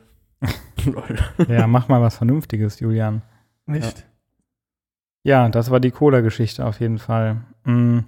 [1.46, 3.20] Ja, mach mal was Vernünftiges, Julian.
[3.66, 4.07] Nicht.
[5.22, 7.42] Ja, das war die Cola-Geschichte auf jeden Fall.
[7.64, 7.98] Mm.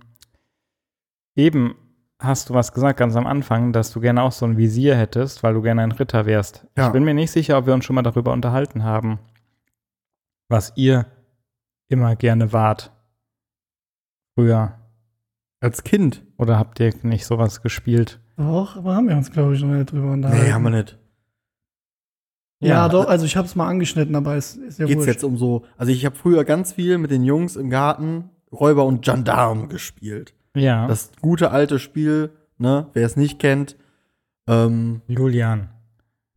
[1.36, 1.74] Eben
[2.18, 5.42] hast du was gesagt ganz am Anfang, dass du gerne auch so ein Visier hättest,
[5.42, 6.66] weil du gerne ein Ritter wärst.
[6.78, 6.86] Ja.
[6.86, 9.18] Ich bin mir nicht sicher, ob wir uns schon mal darüber unterhalten haben,
[10.48, 11.06] was ihr
[11.88, 12.92] immer gerne wart.
[14.34, 14.74] Früher.
[15.60, 16.22] Als Kind.
[16.36, 18.20] Oder habt ihr nicht sowas gespielt?
[18.36, 20.44] Doch, aber haben wir uns, glaube ich, noch nicht drüber unterhalten.
[20.44, 20.98] Nee, haben wir nicht.
[22.60, 22.88] Ja, Ja.
[22.88, 25.08] doch, also ich habe es mal angeschnitten, aber es ist ja Geht's wurscht.
[25.08, 28.84] jetzt um so, also ich habe früher ganz viel mit den Jungs im Garten Räuber
[28.84, 30.34] und Gendarm gespielt.
[30.56, 30.86] Ja.
[30.86, 33.76] Das gute alte Spiel, ne, wer es nicht kennt,
[34.48, 35.68] ähm, Julian.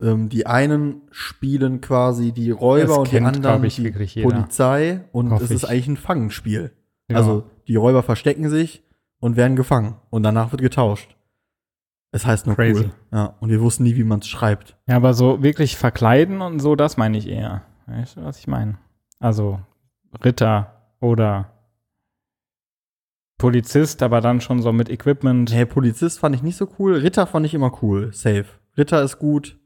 [0.02, 4.22] Ähm, die einen spielen quasi die Räuber Das und die kennt, anderen glaub ich, die.
[4.22, 5.68] Polizei und Hoffe es ist ich.
[5.70, 6.72] eigentlich ein Fangenspiel.
[7.08, 7.16] Ja.
[7.16, 8.82] Also die Räuber verstecken sich
[9.20, 11.16] und werden gefangen und danach wird getauscht.
[12.10, 12.84] Es heißt nur Crazy.
[12.84, 12.90] cool.
[13.12, 14.76] Ja, und wir wussten nie, wie man es schreibt.
[14.86, 17.62] Ja, aber so wirklich verkleiden und so, das meine ich eher.
[17.86, 18.76] Weißt du, was ich meine?
[19.18, 19.60] Also
[20.22, 21.52] Ritter oder
[23.38, 25.50] Polizist, aber dann schon so mit Equipment.
[25.50, 26.94] Nee, Polizist fand ich nicht so cool.
[26.94, 28.12] Ritter fand ich immer cool.
[28.12, 28.44] Safe.
[28.76, 29.58] Ritter ist gut.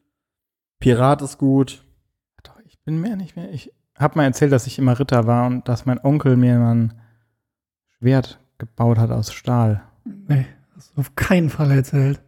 [0.79, 1.85] Pirat ist gut.
[2.43, 3.51] Doch, ich bin mehr nicht mehr.
[3.53, 6.75] Ich habe mal erzählt, dass ich immer Ritter war und dass mein Onkel mir mal
[6.75, 6.95] ein
[7.99, 9.83] Schwert gebaut hat aus Stahl.
[10.05, 12.21] Nee, hast du auf keinen Fall erzählt.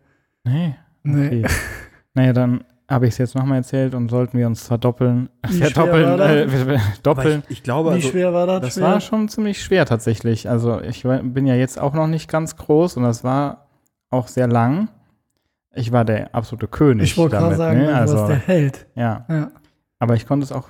[0.45, 0.75] Nee.
[1.03, 1.27] Nee.
[1.27, 1.47] Okay.
[2.15, 5.29] naja, dann habe ich es jetzt nochmal erzählt und sollten wir uns verdoppeln.
[5.47, 7.43] Wie Verdoppeln, äh, doppeln.
[7.49, 8.61] ich, ich glaube, Wie also, schwer war das?
[8.63, 8.85] Das schwer?
[8.85, 10.49] war schon ziemlich schwer tatsächlich.
[10.49, 13.69] Also ich bin ja jetzt auch noch nicht ganz groß und das war
[14.09, 14.89] auch sehr lang.
[15.79, 17.05] Ich war der absolute König.
[17.05, 17.87] Ich wollte gerade damit, sagen, ne?
[17.87, 18.87] du also, warst der Held.
[18.95, 19.25] ja.
[19.29, 19.51] Ja.
[20.01, 20.69] Aber ich konnte es auch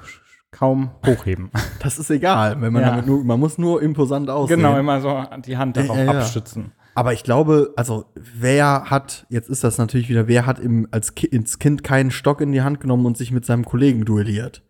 [0.51, 1.51] kaum hochheben.
[1.83, 2.90] das ist egal, wenn man Ja.
[2.90, 4.57] damit nur, man muss nur imposant aussehen.
[4.59, 6.18] genau, immer so die Hand darauf Ja, ja, ja.
[6.21, 6.73] abstützen.
[6.94, 11.14] Aber ich glaube, also wer hat, jetzt ist das natürlich wieder, wer hat im, als
[11.14, 14.62] Ki ins Kind keinen Stock in die Hand genommen und sich mit seinem Kollegen duelliert?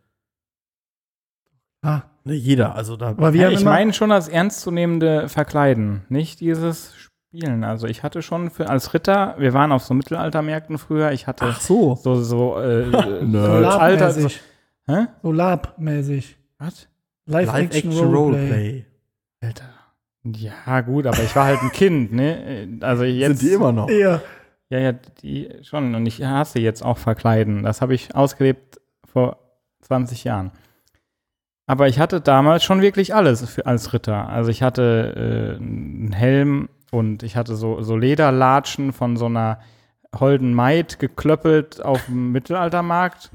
[1.83, 3.09] Ah, Ne, jeder, also da.
[3.11, 6.93] aber wir Ja, haben ich meine schon das ernstzunehmende Verkleiden, nicht dieses
[7.29, 7.63] Spielen.
[7.63, 11.45] Also ich hatte schon für, als Ritter, wir waren auf so Mittelaltermärkten früher, ich hatte
[11.45, 11.95] Ach so.
[11.95, 14.11] so, so, äh, Alter.
[14.13, 14.41] So, Lab-mäßig.
[14.87, 15.07] hä?
[15.23, 16.37] So Lab-mäßig.
[16.59, 16.89] Was?
[17.27, 18.87] Live-Action-Roleplay.
[19.43, 19.65] Alter.
[20.25, 22.79] Ja, gut, aber ich war halt ein Kind, ne?
[22.81, 23.41] Also jetzt.
[23.41, 23.89] Sind die immer noch?
[23.91, 24.21] Ja.
[24.71, 25.95] Ja, ja, die schon.
[25.95, 27.63] Und ich hasse jetzt auch Verkleiden.
[27.63, 29.39] Das habe ich ausgelebt vor
[29.83, 30.51] 20 Jahren.
[31.67, 34.29] Aber ich hatte damals schon wirklich alles für, als Ritter.
[34.29, 39.59] Also ich hatte äh, einen Helm und ich hatte so, so Lederlatschen von so einer
[40.19, 43.31] holden Maid geklöppelt auf dem Mittelaltermarkt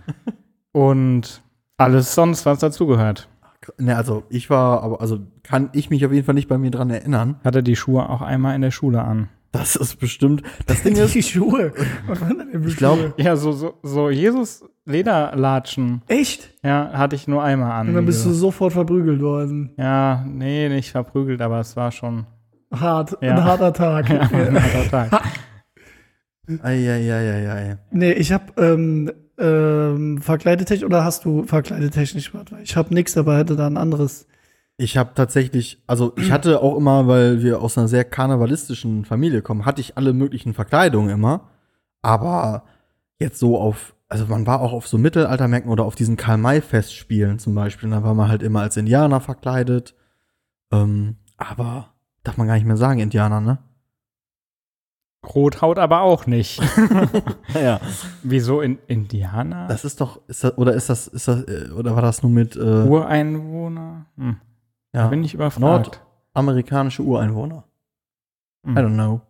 [0.71, 1.41] und
[1.77, 3.29] alles sonst, was dazugehört.
[3.77, 6.71] Ne, also ich war, aber also kann ich mich auf jeden Fall nicht bei mir
[6.71, 7.39] dran erinnern.
[7.43, 9.29] Hatte die Schuhe auch einmal in der Schule an.
[9.53, 10.41] Das ist bestimmt.
[10.65, 11.71] Das Ding ist, Die Schuhe.
[12.07, 16.01] Was waren denn für ich glaube, Ja, so, so, so Jesus Lederlatschen.
[16.07, 16.49] Echt?
[16.63, 17.89] Ja, hatte ich nur einmal an.
[17.89, 19.71] Und dann bist du sofort verprügelt worden.
[19.77, 22.25] Ja, nee, nicht verprügelt, aber es war schon
[22.73, 23.17] Hart.
[23.21, 23.35] Ja.
[23.35, 24.09] Ein harter Tag.
[24.09, 25.21] ja, ein harter Tag.
[26.61, 27.77] Eieieiei.
[27.91, 32.45] Nee, ich hab ähm, ähm, verkleidetechnisch oder hast du verkleidetechnisch was?
[32.63, 34.27] Ich hab nichts, aber hätte da ein anderes.
[34.77, 39.41] Ich habe tatsächlich, also ich hatte auch immer, weil wir aus einer sehr karnevalistischen Familie
[39.41, 41.49] kommen, hatte ich alle möglichen Verkleidungen immer.
[42.01, 42.63] Aber
[43.19, 47.53] jetzt so auf, also man war auch auf so Mittelaltermärkten oder auf diesen Karl-May-Festspielen zum
[47.55, 47.89] Beispiel.
[47.89, 49.95] Da war man halt immer als Indianer verkleidet.
[50.71, 51.92] Ähm, aber
[52.23, 53.57] darf man gar nicht mehr sagen, Indianer, ne?
[55.35, 56.61] Rothaut aber auch nicht.
[57.53, 57.79] Ja.
[58.23, 59.67] Wieso in Indianer?
[59.67, 62.31] Das ist doch, ist das, oder ist das, ist das, äh, oder war das nur
[62.31, 64.07] mit äh, Ureinwohner?
[64.17, 64.37] Hm.
[64.91, 66.01] Da ja, bin ich überfragt.
[66.33, 67.63] nordamerikanische Ureinwohner?
[68.65, 68.75] Hm.
[68.75, 69.21] I don't know.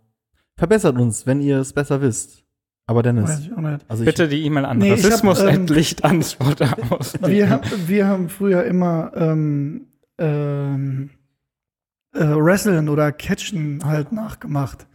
[0.55, 2.43] Verbessert uns, wenn ihr es besser wisst.
[2.87, 3.85] Aber Weiß Dennis, ich auch nicht.
[3.89, 5.65] also Bitte die E-Mail an Nee, ich hab, Rassismus ähm,
[6.91, 7.13] aus.
[7.21, 11.09] Wir, haben- wir haben früher immer ähm, ähm,
[12.13, 14.87] äh, Wrestlen oder Catchen halt nachgemacht.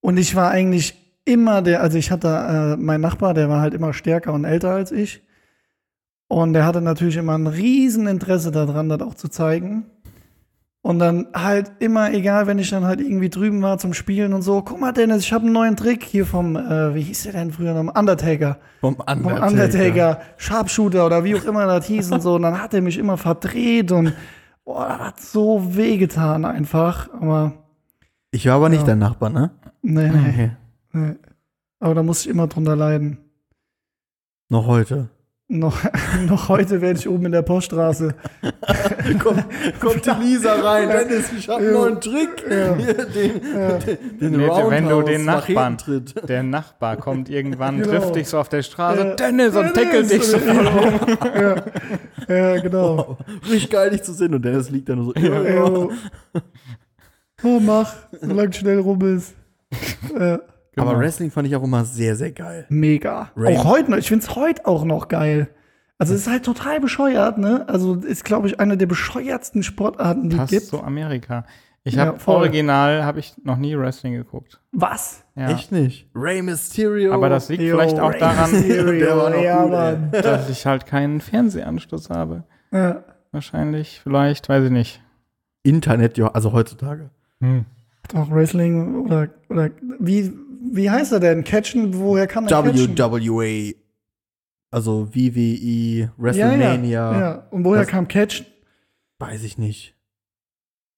[0.00, 3.74] Und ich war eigentlich immer der, also ich hatte äh, meinen Nachbar, der war halt
[3.74, 5.22] immer stärker und älter als ich.
[6.28, 9.86] Und der hatte natürlich immer ein riesen Interesse daran, das auch zu zeigen.
[10.80, 14.42] Und dann halt immer, egal, wenn ich dann halt irgendwie drüben war zum Spielen und
[14.42, 17.32] so, guck mal, Dennis, ich habe einen neuen Trick hier vom, äh, wie hieß der
[17.32, 17.94] denn früher noch?
[17.94, 18.58] Undertaker.
[18.80, 19.46] vom Vom Undertaker.
[19.46, 22.36] Undertaker, Sharpshooter oder wie auch immer das hieß und so.
[22.36, 24.14] Und dann hat er mich immer verdreht und
[24.68, 27.08] boah, das hat so wehgetan einfach.
[27.14, 27.52] Aber
[28.30, 28.86] Ich war aber nicht Ja.
[28.88, 29.50] dein Nachbar, ne?
[29.82, 30.50] nee, nee, Okay.
[30.92, 31.14] nee.
[31.80, 33.18] Aber da musste ich immer drunter leiden.
[34.50, 35.08] Noch heute.
[35.50, 35.82] Noch,
[36.28, 38.14] noch heute werde ich oben in der Poststraße.
[39.18, 39.44] kommt,
[39.80, 40.90] kommt die Lisa rein.
[40.90, 42.44] Dennis, ich hab einen neuen Trick.
[42.50, 42.74] Ja.
[42.74, 43.40] Den,
[44.20, 45.78] den, den Nee, wenn du den Nachbarn-.
[46.28, 47.88] Der Nachbar kommt irgendwann, Genau.
[47.88, 49.14] trifft dich so auf der Straße, Ja.
[49.14, 51.56] Dennis, und tackelt dich so ja,
[52.28, 53.16] ja, genau.
[53.44, 54.34] Richtig geil, dich zu sehen.
[54.34, 55.14] Und Dennis liegt da nur so.
[55.14, 55.64] Ja, ja.
[55.64, 57.60] oh.
[57.60, 59.34] mach, solange schnell rum ist.
[60.78, 61.02] Äh, Aber Genau.
[61.02, 62.66] Wrestling fand ich auch immer sehr, sehr geil.
[62.68, 63.30] Mega.
[63.36, 63.98] Rain- Auch heute noch.
[63.98, 65.48] Ich finde es heute auch noch geil.
[65.98, 67.68] Also es ist halt total bescheuert, ne?
[67.68, 70.66] Also ist, glaube ich, eine der bescheuertsten Sportarten, die es Passt gibt.
[70.66, 71.44] zu Amerika.
[71.82, 72.36] Ich Ja, habe voll.
[72.36, 74.60] original, habe ich noch nie Wrestling geguckt.
[74.72, 75.24] Was?
[75.34, 75.48] Ja.
[75.50, 76.06] Echt nicht.
[76.14, 77.12] Rey Mysterio.
[77.14, 80.10] Aber das liegt Yo, vielleicht auch Rey daran, Mysterio, Der war noch ja, gut, Mann.
[80.12, 82.44] dass ich halt keinen Fernsehanschluss habe.
[82.72, 83.02] Ja.
[83.32, 85.02] Wahrscheinlich, vielleicht, weiß ich nicht.
[85.62, 87.10] Internet, ja, also heutzutage.
[88.12, 90.32] Doch, Wrestling oder, oder wie,
[90.72, 91.44] wie heißt er denn?
[91.44, 91.98] Catchen?
[91.98, 92.96] Woher kann er catchen?
[92.98, 93.72] WWA.
[94.70, 97.20] Also WWE, Ja, ja, WrestleMania.
[97.20, 97.48] ja.
[97.50, 98.46] Und woher Das- kam Catchen?
[99.18, 99.94] Weiß ich nicht.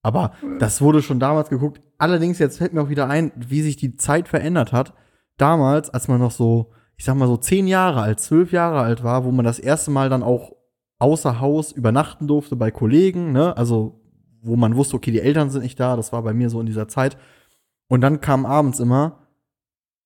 [0.02, 1.80] Aber das wurde schon damals geguckt.
[1.98, 4.94] Allerdings, jetzt fällt mir auch wieder ein, wie sich die Zeit verändert hat.
[5.36, 9.04] Damals, als man noch so, ich sag mal so zehn Jahre alt, zwölf Jahre alt
[9.04, 10.52] war, wo man das erste Mal dann auch
[10.98, 13.56] außer Haus übernachten durfte bei Kollegen, ne?
[13.56, 14.00] Also,
[14.42, 16.66] wo man wusste, okay, die Eltern sind nicht da, das war bei mir so in
[16.66, 17.16] dieser Zeit.
[17.88, 19.26] Und dann kam abends immer,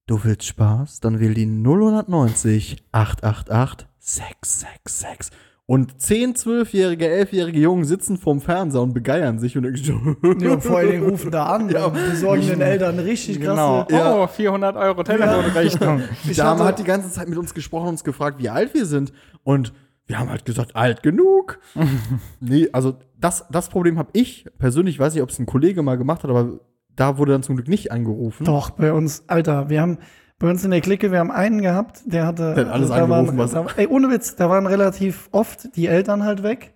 [0.06, 1.00] du willst Spaß?
[1.00, 5.36] Dann wähl die 090 888 666.
[5.66, 10.60] Und 10, 12-jährige, 11-jährige Jungen sitzen vorm Fernseher und begeiern sich und denken so, Ja,
[10.60, 11.70] vor Dingen rufen da an.
[11.70, 11.88] Ja.
[11.88, 13.84] besorgen den Eltern richtig Genau.
[13.84, 13.94] krasse.
[13.96, 14.14] Ja.
[14.24, 16.02] Oh, 400 Euro Telefonrechnung.
[16.24, 18.74] Die Ich Dame hat die ganze Zeit mit uns gesprochen und uns gefragt, wie alt
[18.74, 19.12] wir sind.
[19.42, 19.72] Und
[20.06, 21.58] wir haben halt gesagt, alt genug.
[22.40, 25.96] nee, also das, das Problem habe ich persönlich, weiß nicht, ob es ein Kollege mal
[25.96, 26.60] gemacht hat, aber
[26.96, 28.44] da wurde dann zum Glück nicht angerufen.
[28.44, 29.98] Doch, bei uns, Alter, wir haben
[30.38, 32.44] bei uns in der Clique, wir haben einen gehabt, der hatte.
[32.44, 35.28] also Der hat alles da angerufen, waren, was- da, Ey, ohne Witz, da waren relativ
[35.32, 36.74] oft die Eltern halt weg.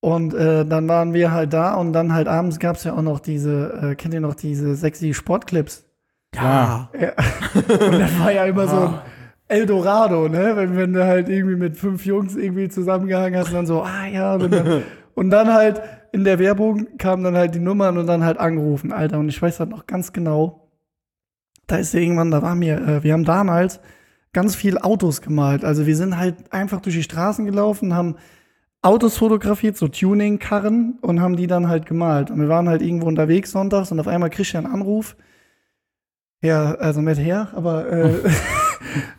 [0.00, 3.02] Und äh, dann waren wir halt da und dann halt abends gab es ja auch
[3.02, 5.84] noch diese, äh, kennt ihr noch diese sexy Sportclips?
[6.34, 6.88] Ja.
[7.54, 8.94] Und das war ja immer so ein
[9.48, 10.56] Eldorado, ne?
[10.56, 14.06] Wenn, wenn du halt irgendwie mit fünf Jungs irgendwie zusammengehangen hast und dann so, ah
[14.06, 14.82] ja, und dann,
[15.14, 15.80] und dann halt
[16.12, 19.18] in der Werbung kamen dann halt die Nummern und dann halt angerufen, Alter.
[19.18, 20.68] Und ich weiß das noch ganz genau.
[21.66, 23.80] Da ist irgendwann, da waren wir, äh, wir haben damals
[24.32, 25.64] ganz viel Autos gemalt.
[25.64, 28.16] Also wir sind halt einfach durch die Straßen gelaufen, haben
[28.82, 32.30] Autos fotografiert, so Tuning-Karren und haben die dann halt gemalt.
[32.30, 35.16] Und wir waren halt irgendwo unterwegs sonntags und auf einmal krieg ich einen Anruf.
[36.42, 38.10] Ja, also mit her, aber äh,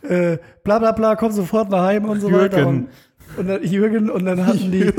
[0.34, 2.66] äh, bla bla bla, komm sofort nach Heim und so weiter.
[2.66, 2.88] Und,
[3.36, 4.92] und dann, Jürgen, und dann hatten die,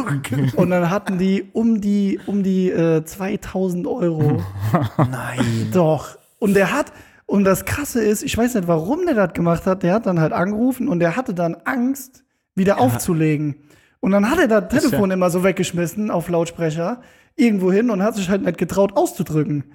[0.56, 4.41] und dann hatten die um die, um die äh, 2000 Euro.
[4.98, 5.69] Nein.
[5.74, 6.17] Doch.
[6.39, 6.91] Und der hat,
[7.26, 10.19] und das Krasse ist, ich weiß nicht, warum der das gemacht hat, der hat dann
[10.19, 12.24] halt angerufen und der hatte dann Angst,
[12.56, 13.56] wieder aufzulegen.
[14.00, 17.02] Und dann hat er das Telefon immer so weggeschmissen auf Lautsprecher,
[17.36, 19.65] irgendwo hin und hat sich halt nicht getraut auszudrücken.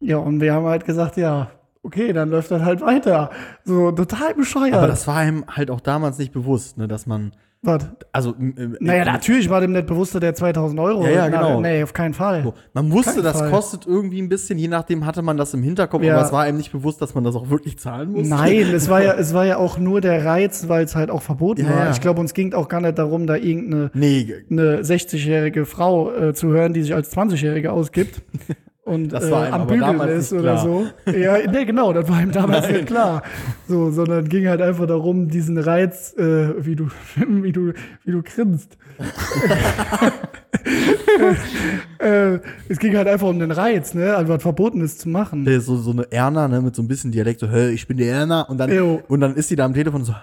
[0.00, 1.50] Ja, und wir haben halt gesagt, ja,
[1.82, 3.30] okay, dann läuft das halt weiter.
[3.64, 4.74] So total bescheuert.
[4.74, 7.32] Aber das war ihm halt auch damals nicht bewusst, ne, dass man
[7.62, 7.86] Was?
[8.10, 11.04] Also, m- Naja, natürlich war dem nicht bewusst, dass der 2000 Euro.
[11.04, 11.60] Ja, ja, Na, genau.
[11.60, 12.42] Nee, auf keinen Fall.
[12.42, 13.50] So, Man wusste, Kein das Fall.
[13.50, 16.16] kostet irgendwie ein bisschen, je nachdem hatte man das im Hinterkopf, Ja.
[16.16, 18.26] aber es war einem nicht bewusst, dass man das auch wirklich zahlen muss.
[18.26, 21.20] Nein, es war ja, es war ja auch nur der Reiz, weil es halt auch
[21.20, 21.84] verboten Ja, war.
[21.84, 21.90] ja.
[21.90, 26.32] Ich glaube, uns ging auch gar nicht darum, da irgendeine Nee, eine 60-jährige Frau äh,
[26.32, 28.22] zu hören, die sich als 20-Jährige ausgibt
[28.90, 30.86] und Das äh, war einem am Bügeln ist oder so.
[31.06, 33.22] Ja, nee, genau, das war ihm damals nicht klar.
[33.68, 37.72] So, sondern ging halt einfach darum, diesen Reiz, äh, wie du, wie du,
[38.04, 38.76] wie du grinst.
[41.98, 45.46] äh, es ging halt einfach um den Reiz, ne, also was verboten ist zu machen.
[45.60, 48.06] So, so eine Erna, ne, mit so ein bisschen Dialekt, so, hey, ich bin die
[48.06, 48.42] Erna.
[48.42, 48.70] Und dann,
[49.08, 50.14] und dann ist sie da am Telefon so,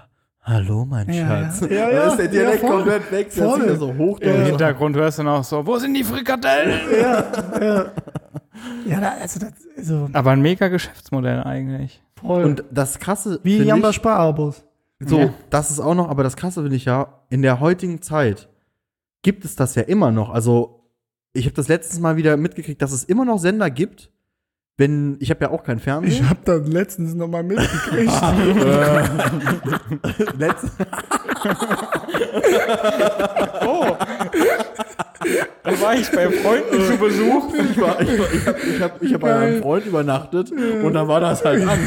[0.48, 1.60] hallo, mein Ja, Schatz.
[1.62, 1.68] ja.
[1.68, 2.08] Ja, ja.
[2.08, 2.78] ist der Dialekt Ja, voll.
[2.78, 3.68] komplett weg, hat Voll.
[3.68, 4.20] da so hoch.
[4.22, 4.34] Ja.
[4.34, 6.80] Im Hintergrund hörst du noch so, wo sind die Frikadellen?
[8.88, 12.02] Ja, da, also das, also Aber ein mega Geschäftsmodell eigentlich.
[12.20, 12.44] voll.
[12.44, 14.64] Und das Krasse, wie Jamba ich, Sparabos.
[15.00, 15.30] so, Ja.
[15.50, 18.48] das ist auch noch, aber das Krasse finde ich ja, in der heutigen Zeit
[19.22, 20.30] gibt es das ja immer noch.
[20.30, 20.86] Also,
[21.34, 24.10] ich habe das letztes Mal wieder mitgekriegt, dass es immer noch Sender gibt,
[24.78, 26.12] wenn, ich habe ja auch kein Fernsehen.
[26.12, 28.12] Ich habe das letztens noch mal mitgekriegt.
[30.38, 30.66] Letzt,
[35.64, 37.54] Da war ich bei Freunden zu Besuch.
[37.54, 40.94] ich war, ich, war, ich habe ich hab, ich hab bei einem Freund übernachtet und
[40.94, 41.80] da war das halt an.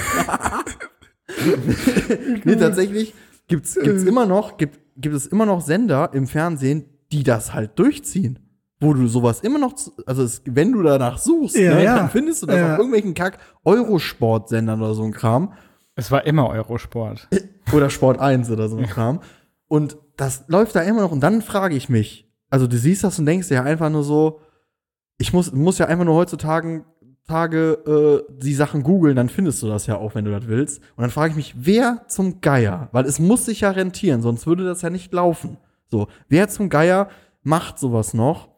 [2.44, 3.14] nee, tatsächlich
[3.48, 7.78] gibt's, gibt's immer noch, gibt, gibt es immer noch Sender im Fernsehen, die das halt
[7.78, 8.38] durchziehen.
[8.80, 9.74] Wo du sowas immer noch,
[10.06, 11.96] also es, wenn du danach suchst, Ja, ne, ja.
[11.96, 12.72] dann findest du das Ja.
[12.72, 15.52] auf irgendwelchen Kack Eurosport-Sendern oder so ein Kram.
[15.96, 17.28] Es war immer Eurosport.
[17.72, 19.20] Oder Sport 1 oder so ein Kram.
[19.68, 21.12] Und das läuft da immer noch.
[21.12, 24.02] Und dann frage ich mich, also du siehst das und denkst dir ja einfach nur
[24.02, 24.40] so,
[25.18, 26.84] ich muss, muss ja einfach nur heutzutage
[27.28, 30.78] Tage, äh, die Sachen googeln, dann findest du das ja auch, wenn du das willst.
[30.96, 34.48] Und dann frage ich mich, wer zum Geier, weil es muss sich ja rentieren, sonst
[34.48, 35.58] würde das ja nicht laufen.
[35.86, 37.08] So, wer zum Geier
[37.44, 38.48] macht sowas noch?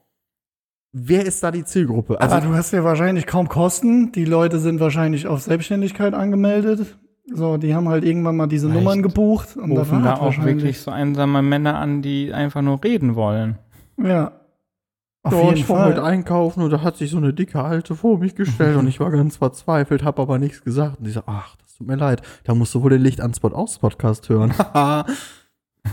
[0.93, 2.21] Wer ist da die Zielgruppe?
[2.21, 4.13] Also, Aber du hast ja wahrscheinlich kaum Kosten.
[4.13, 6.99] Die Leute sind wahrscheinlich auf Selbstständigkeit angemeldet.
[7.33, 9.57] So, die haben halt irgendwann mal diese Nummern gebucht.
[9.57, 13.59] Und Rufen da war's auch wirklich so einsame Männer an, die einfach nur reden wollen.
[13.97, 14.33] Ja.
[15.23, 17.95] Auf Ja, jeden ich war heute einkaufen und da hat sich so eine dicke Alte
[17.95, 20.99] vor mich gestellt und ich war ganz verzweifelt, habe aber nichts gesagt.
[20.99, 23.33] Und die so, ach, das tut mir leid, da musst du wohl den Licht an
[23.33, 24.53] Spot aus Podcast hören.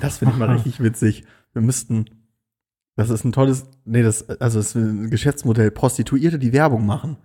[0.02, 1.26] das finde ich mal richtig witzig.
[1.54, 2.06] Wir müssten,
[3.00, 7.18] das ist ein tolles, nee, das, also das ist ein Geschäftsmodell, Prostituierte, die Werbung machen.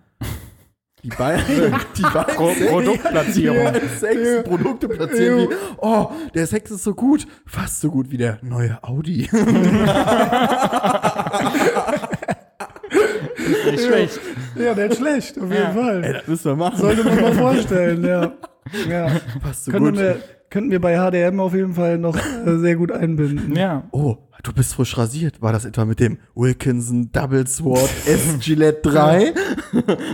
[1.03, 1.45] Die beiden,
[1.97, 3.73] die beiden Pro Produktplatzierung.
[3.99, 8.39] Sex, Produkte platzieren wie, oh, der Sex ist so gut, fast so gut wie der
[8.41, 9.29] neue Audi.
[13.69, 14.19] Nicht schlecht.
[14.55, 15.69] Ja, nicht schlecht, auf jeden Ja.
[15.69, 16.13] Ey, Fall.
[16.13, 16.77] das müssen wir machen.
[16.77, 18.31] Sollte man mal vorstellen, ja.
[18.89, 19.09] ja.
[19.41, 19.99] fast so Könnten gut.
[19.99, 20.17] wir,
[20.55, 23.57] könnten wir bei HDM auf jeden Fall noch äh, sehr gut einbinden.
[23.57, 23.83] Ja.
[23.91, 25.41] Oh, du bist frisch rasiert.
[25.41, 29.33] War das etwa mit dem Wilkinson Double Sword S Gillette 3?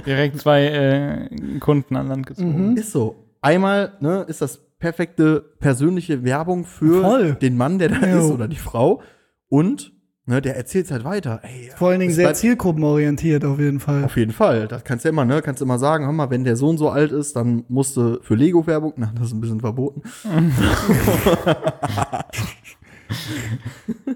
[0.08, 2.75] Direkt zwei äh, Kunden an Land gezogen.
[2.75, 3.17] Ist so.
[3.41, 7.34] Einmal ne, ist das perfekte persönliche Werbung für Voll.
[7.36, 8.17] den Mann, der da Jo.
[8.25, 9.04] ist oder die Frau.
[9.47, 9.93] Und
[10.31, 11.41] ne, der erzählt halt weiter.
[11.43, 14.05] Ey, Vor allen Dingen es sehr zielgruppenorientiert auf jeden Fall.
[14.05, 14.67] Auf jeden Fall.
[14.67, 15.41] Das kannst du ja immer, ne?
[15.41, 17.97] Kannst du immer sagen, hör mal, wenn der so und so alt ist, dann musst
[17.97, 20.01] du für Lego-Werbung, na, das ist ein bisschen verboten.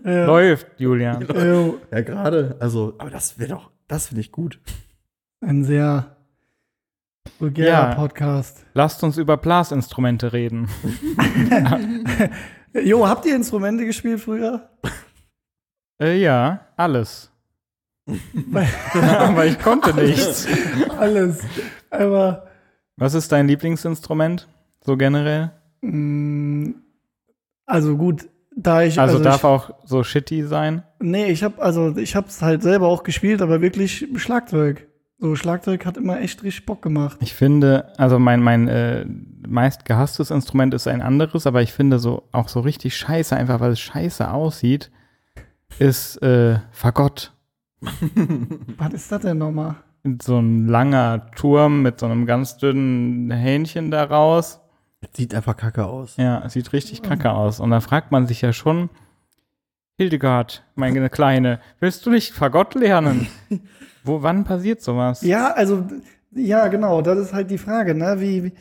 [0.04, 1.26] Läuft, Julian.
[1.92, 2.56] Ja, gerade.
[2.60, 4.60] Also, aber das wäre doch, das finde ich gut.
[5.42, 6.16] Ein sehr
[7.40, 7.96] vulgärer Ja.
[7.96, 8.66] Podcast.
[8.74, 10.68] Lasst uns über Blasinstrumente reden.
[12.84, 14.68] Jo, habt ihr Instrumente gespielt früher?
[16.00, 17.32] Äh, ja, alles.
[19.02, 20.48] Aber ich konnte nichts.
[20.98, 21.40] Alles.
[21.90, 22.48] Aber
[22.98, 24.48] Was ist dein Lieblingsinstrument?
[24.82, 25.52] So generell?
[25.82, 26.74] mh,
[27.66, 30.84] also gut, da ich Also, ich, darf auch so shitty sein?
[31.00, 34.88] Nee, ich habe also ich habe es halt selber auch gespielt, aber wirklich Schlagzeug.
[35.18, 37.18] So Schlagzeug hat immer echt richtig Bock gemacht.
[37.22, 39.06] Ich finde, also mein, mein äh,
[39.48, 43.62] meist gehasstes Instrument ist ein anderes, aber ich finde so auch so richtig scheiße, einfach
[43.62, 44.92] weil es scheiße aussieht,
[45.80, 47.34] ist äh, Fagott.
[48.78, 49.76] Was ist das denn nochmal?
[50.22, 54.60] So ein langer Turm mit so einem ganz dünnen Hähnchen daraus.
[55.14, 56.18] Sieht einfach kacke aus.
[56.18, 57.60] Ja, es sieht richtig kacke aus.
[57.60, 58.90] Und da fragt man sich ja schon,
[59.98, 63.28] Hildegard, meine Kleine, willst du nicht Fagott lernen?
[64.04, 65.22] Wo, wann passiert sowas?
[65.22, 65.86] Ja, also
[66.32, 68.16] ja, genau, das ist halt die Frage, ne?
[68.20, 68.54] Wie, wie,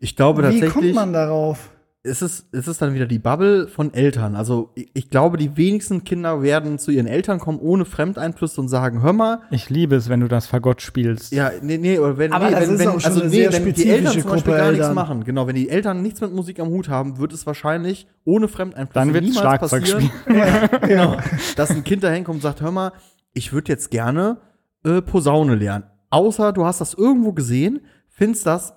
[0.00, 0.72] Ich glaube wie tatsächlich.
[0.72, 1.70] kommt man darauf?
[2.04, 4.34] Es ist, es ist dann wieder die Bubble von Eltern.
[4.34, 8.68] Also ich, ich glaube, die wenigsten Kinder werden zu ihren Eltern kommen ohne Fremdeinflüsse und
[8.68, 11.32] sagen, hör mal, Ich liebe es, wenn du das Fagott spielst.
[11.32, 14.22] ja, nee, nee, oder wenn, Aber nee, wenn, wenn also nee, wenn die Eltern zum
[14.22, 14.94] Beispiel Gruppe gar nichts Eltern.
[14.94, 18.48] machen, genau, wenn die Eltern nichts mit Musik am Hut haben, wird es wahrscheinlich ohne
[18.48, 20.68] Fremdeinflüsse Dann wird niemals Schlagzeug passieren, spielen.
[20.88, 21.16] genau,
[21.54, 22.92] dass ein Kind dahin kommt und sagt, hör mal,
[23.32, 24.38] ich würde jetzt gerne
[24.84, 25.84] äh, Posaune lernen.
[26.10, 28.74] Außer du hast das irgendwo gesehen, findest das,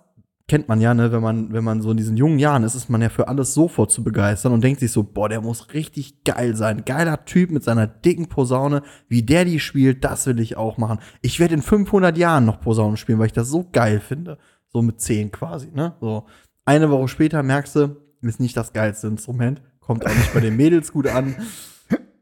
[0.47, 2.89] kennt man ja, ne, wenn man, wenn man so in diesen jungen Jahren ist, ist
[2.89, 6.23] man ja für alles sofort zu begeistern und denkt sich so, boah, der muss richtig
[6.23, 6.83] geil sein.
[6.85, 10.99] Geiler Typ mit seiner dicken Posaune, wie der die spielt, das will ich auch machen.
[11.21, 14.37] Ich werde in 500 Jahren noch Posaune spielen, weil ich das so geil finde.
[14.67, 15.95] So mit 10 quasi, ne?
[15.99, 16.25] So.
[16.65, 20.55] Eine Woche später merkst du, ist nicht das geilste Instrument, kommt auch nicht bei den
[20.55, 21.35] Mädels gut an.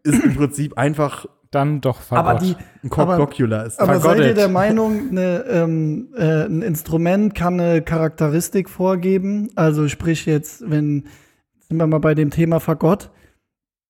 [0.04, 2.26] Ist im Prinzip einfach Dann doch Fagott.
[2.26, 3.80] Aber die, ein Cockblocular ist.
[3.80, 4.38] Aber seid ihr Vergottet.
[4.38, 9.50] der Meinung, eine, ähm, äh, ein Instrument kann eine Charakteristik vorgeben?
[9.56, 11.06] Also sprich jetzt, wenn,
[11.60, 13.12] sind wir mal bei dem Thema Fagott,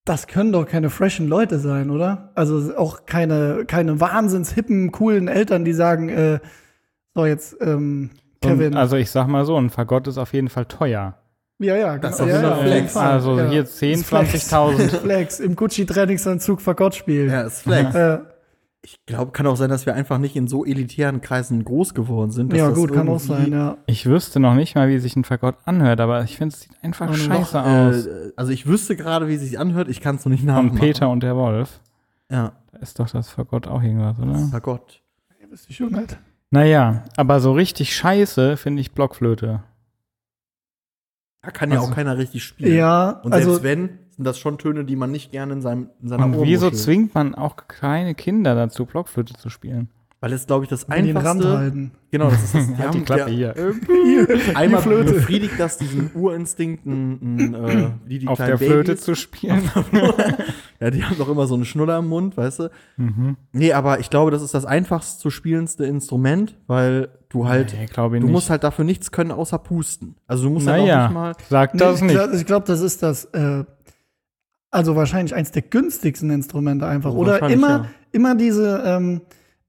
[0.04, 2.32] das können doch keine freshen Leute sein, oder?
[2.36, 6.40] Also auch keine, keine wahnsinns hippen, coolen Eltern, die sagen, äh,
[7.16, 8.10] so jetzt, ähm,
[8.42, 8.76] Kevin.
[8.76, 11.18] also ich sag mal so, ein Fagott ist auf jeden Fall teuer.
[11.60, 12.30] Ja, ja, Das genau.
[12.30, 12.98] ist ja, ja, Flex.
[12.98, 13.50] Also ja.
[13.50, 14.52] hier 10, Ist Flex.
[14.54, 14.90] 20.000.
[15.00, 17.30] Flex, im Gucci-Trainingsanzug Fagott spielen.
[17.30, 17.96] ja, ist Flex.
[17.96, 18.20] Äh,
[18.86, 22.32] Ich glaube, kann auch sein, dass wir einfach nicht in so elitären Kreisen groß geworden
[22.32, 22.52] sind.
[22.52, 23.78] dass ja, das gut, kann auch sein, ja.
[23.86, 26.72] Ich wüsste noch nicht mal, wie sich ein Fagott anhört, aber ich finde, es sieht
[26.82, 28.06] einfach Und scheiße Doch, aus.
[28.08, 30.72] äh, also ich wüsste gerade, wie es sich anhört, ich kann es noch nicht nachmachen.
[30.72, 31.80] Und Peter und der Wolf.
[32.30, 34.36] Ja, Da ist doch das Fagott auch irgendwas, oder?
[34.52, 35.02] Fagott.
[35.50, 36.18] Wüsste ich schon nicht.
[36.50, 39.64] Naja, aber so richtig scheiße finde ich Blockflöte.
[41.44, 42.76] Da kann ja Also- auch keiner richtig spielen.
[42.76, 45.90] Ja, Und also selbst wenn, sind das schon Töne, die man nicht gerne in, seinem,
[46.02, 49.90] in seiner Und wieso zwingt man auch kleine Kinder dazu, Blockflöte zu spielen?
[50.22, 51.58] Weil es, glaube ich, das wenn die den Rand einfachste.
[51.58, 51.92] halten.
[52.10, 52.68] Genau, das ist das.
[52.78, 53.56] Halt die haben- Klappe der- hier.
[54.56, 55.14] Einmal Die Flöte.
[55.16, 59.02] befriedigt das diesen Urinstinkt, n- n- äh, wie die Auf kleinen der Flöte Babys.
[59.04, 59.70] zu spielen.
[60.80, 62.72] ja, die haben doch immer so eine Schnuller im Mund, weißt du?
[62.96, 63.36] mhm.
[63.52, 67.86] Nee, aber ich glaube, das ist das einfachst zu spielendste Instrument, weil du halt, Nee,
[67.96, 68.32] du nicht.
[68.32, 70.16] musst halt dafür nichts können, außer pusten.
[70.28, 71.34] Also du musst halt auch naja, nicht mal.
[71.50, 72.20] sag Nee, das ich nicht.
[72.36, 73.66] Ich glaube, das ist das, äh,
[74.72, 77.12] also wahrscheinlich eins der günstigsten Instrumente einfach.
[77.14, 77.86] Oh, Oder immer, ja.
[78.12, 79.22] immer diese, ähm,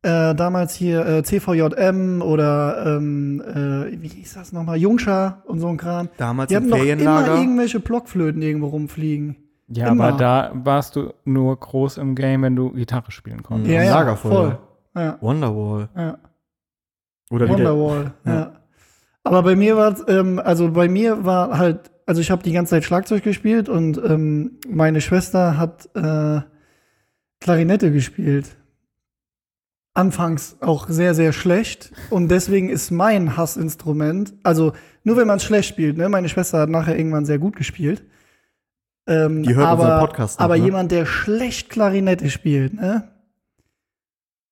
[0.03, 5.69] äh, damals hier äh, CVJM oder ähm, äh, wie hieß das nochmal, Jungscha und so
[5.69, 6.09] ein Kram.
[6.19, 7.37] Damals Die im hatten doch immer Ferienlager.
[7.39, 9.37] irgendwelche Blockflöten irgendwo rumfliegen.
[9.69, 10.09] Ja, immer.
[10.09, 13.71] aber da warst du nur groß im Game, wenn du Gitarre spielen konntest.
[13.73, 14.33] Ja, Ja, ja, Lagerfeuer.
[14.33, 14.59] voll.
[15.03, 15.89] Ja, Wonderwall.
[15.97, 16.19] ja.
[17.35, 18.35] Oder Wonderwall, ja.
[18.35, 18.53] Ja.
[19.25, 22.71] Aber bei mir war ähm, also bei mir war halt, also ich habe die ganze
[22.71, 26.41] Zeit Schlagzeug gespielt und ähm, meine Schwester hat äh,
[27.41, 28.57] Klarinette gespielt.
[29.95, 31.93] Anfangs auch sehr, sehr schlecht.
[32.11, 34.73] Und deswegen ist mein Hassinstrument, also
[35.05, 36.09] nur wenn man es schlecht spielt, ne?
[36.09, 38.05] Meine Schwester hat nachher irgendwann sehr gut gespielt.
[39.07, 40.65] Ähm, Die hört aber, unseren Podcast noch, Aber ne?
[40.65, 43.14] jemand, der schlecht Klarinette spielt, ne?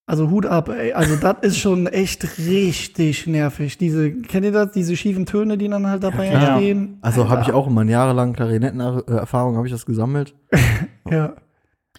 [0.06, 0.92] Also Hut ab, ey.
[0.92, 3.78] Also das ist schon echt richtig nervig.
[3.78, 4.72] Diese, kennt ihr das?
[4.72, 6.56] Diese schiefen Töne, die dann halt dabei klar.
[6.56, 6.98] entstehen?
[7.02, 10.34] Also habe ich auch in meinen jahrelangen Klarinettenerfahrung habe ich das gesammelt.
[11.10, 11.34] Ja.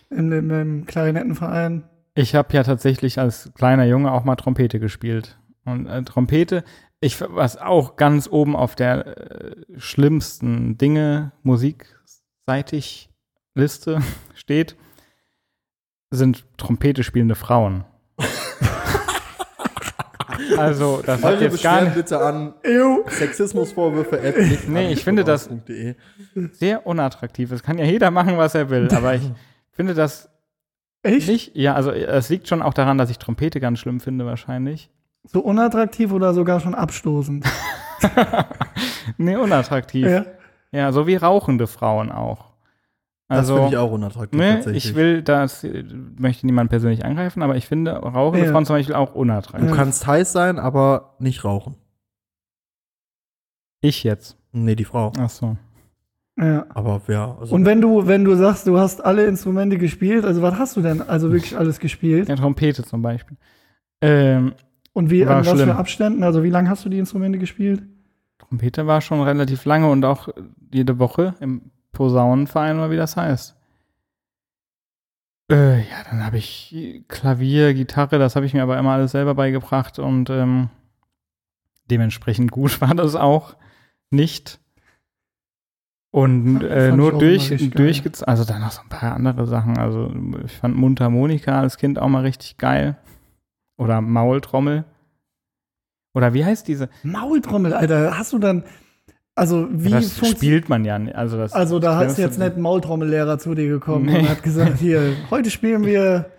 [0.10, 1.84] Im, im, im Klarinettenverein.
[2.16, 5.38] Ich habe ja tatsächlich als kleiner Junge auch mal Trompete gespielt.
[5.66, 6.64] Und äh, Trompete,
[7.00, 13.10] ich, was auch ganz oben auf der äh, schlimmsten Dinge musikseitig
[13.56, 14.00] Liste
[14.34, 14.78] steht,
[16.10, 17.84] sind Trompete spielende Frauen.
[20.58, 22.54] Also, das hat jetzt gar nicht bitte an.
[23.08, 24.20] Sexismusvorwürfe.
[24.68, 25.50] Nee, ich finde das-
[26.54, 27.52] sehr unattraktiv.
[27.52, 29.24] Es kann ja jeder machen, was er will, aber ich
[29.72, 30.30] finde das
[31.04, 31.28] Echt?
[31.28, 31.56] nicht.
[31.56, 34.90] Ja, also es liegt schon auch daran, dass ich Trompete ganz schlimm finde, wahrscheinlich.
[35.26, 37.46] So unattraktiv oder sogar schon abstoßend?
[39.18, 40.06] Nee, unattraktiv.
[40.08, 40.26] Ja,
[40.72, 40.92] ja.
[40.92, 42.53] so wie rauchende Frauen auch.
[43.30, 44.86] Das Also, finde ich auch unattraktiv ne, tatsächlich.
[44.90, 45.84] ich will das, äh,
[46.20, 48.52] möchte niemand persönlich angreifen, aber ich finde rauchende Ja.
[48.52, 49.70] Frauen zum Beispiel auch unattraktiv.
[49.70, 51.76] du kannst heiß sein, aber nicht rauchen.
[53.82, 54.38] Ich jetzt.
[54.52, 55.12] Nee, die Frau.
[55.20, 55.58] Ach so.
[56.40, 56.66] ja.
[56.70, 60.42] Aber ja, also Und wenn du, wenn du sagst, du hast alle Instrumente gespielt, also
[60.42, 62.30] was hast du denn also wirklich alles gespielt?
[62.30, 63.38] Ja, Trompete zum Beispiel.
[64.02, 64.54] Ähm,
[64.94, 65.70] Und wie, War an was schlimm.
[65.70, 66.24] für Abständen?
[66.24, 67.84] Also wie lange hast du die Instrumente gespielt?
[68.38, 70.30] Trompete war schon relativ lange und auch
[70.72, 73.56] jede Woche im Posaunenverein oder wie das heißt.
[75.52, 79.36] Äh, ja, dann habe ich Klavier, Gitarre, das habe ich mir aber immer alles selber
[79.36, 80.70] beigebracht und ähm,
[81.90, 83.56] dementsprechend gut war das auch
[84.10, 84.60] nicht.
[86.12, 89.80] Und äh, nur durch, durchgezogen, also dann noch so ein paar andere Sachen.
[89.80, 90.14] Also
[90.46, 92.98] ich fand Mundharmonika als Kind auch mal richtig geil.
[93.78, 94.86] Oder Maultrommel.
[96.14, 96.90] Oder wie heißt diese?
[97.02, 98.16] Maultrommel, Alter.
[98.16, 98.64] Hast du dann,
[99.36, 101.16] Also wie das funktioniert spielt man ja nicht.
[101.16, 104.20] Also, das Also da das ist jetzt nicht ein Maultrommellehrer zu dir gekommen Nee.
[104.20, 106.30] und hat gesagt, hier, heute spielen wir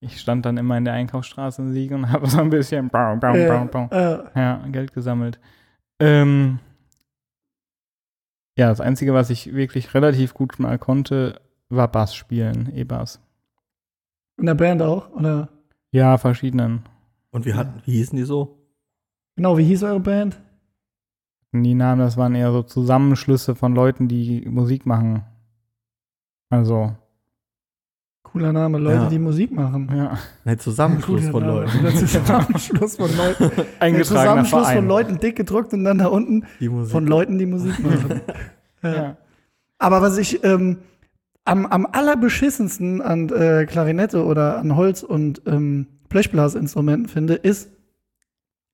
[0.00, 3.16] Ich stand dann immer in der Einkaufsstraße in Siegen und habe so ein bisschen bau,
[3.16, 3.88] bau, äh, bau, bau.
[3.94, 5.38] äh, Ja, Geld gesammelt.
[6.00, 6.58] Ähm,
[8.58, 13.20] ja, das Einzige, was ich wirklich relativ gut mal konnte, war Bass spielen, E-Bass.
[14.38, 15.48] in der Band auch, oder?
[15.90, 16.82] Ja, verschiedenen.
[17.30, 18.58] Und wie, hatten, wie hießen die so?
[19.36, 20.40] Genau, wie hieß eure Band?
[21.62, 25.22] Die Namen, das waren eher so Zusammenschlüsse von Leuten, die Musik machen.
[26.50, 26.92] Also,
[28.22, 29.08] Cooler Name, Leute, Ja.
[29.08, 29.88] die Musik machen.
[29.94, 30.18] ja.
[30.44, 31.60] Nein, Zusammenschluss Cooler von Name.
[31.60, 31.82] Leuten.
[31.82, 33.44] Der Zusammenschluss von Leuten.
[33.80, 34.76] Eingetragener Zusammenschluss Verein.
[34.78, 36.92] von Leuten dick gedruckt und dann da unten Die Musik.
[36.92, 38.20] von Leuten, die Musik machen.
[38.82, 38.94] ja.
[38.94, 39.16] Ja.
[39.78, 40.78] Aber was ich ähm,
[41.44, 47.70] am, am allerbeschissensten an äh, Klarinette oder an Holz- und ähm, Blechblasinstrumenten finde, ist,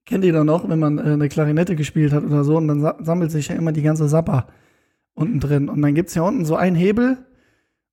[0.07, 2.80] kennt ihr da noch, wenn man äh, eine Klarinette gespielt hat oder so, und dann
[2.80, 4.46] sa sammelt sich ja immer die ganze Sapper
[5.14, 5.68] unten drin.
[5.68, 7.18] Und dann gibt's ja unten so einen Hebel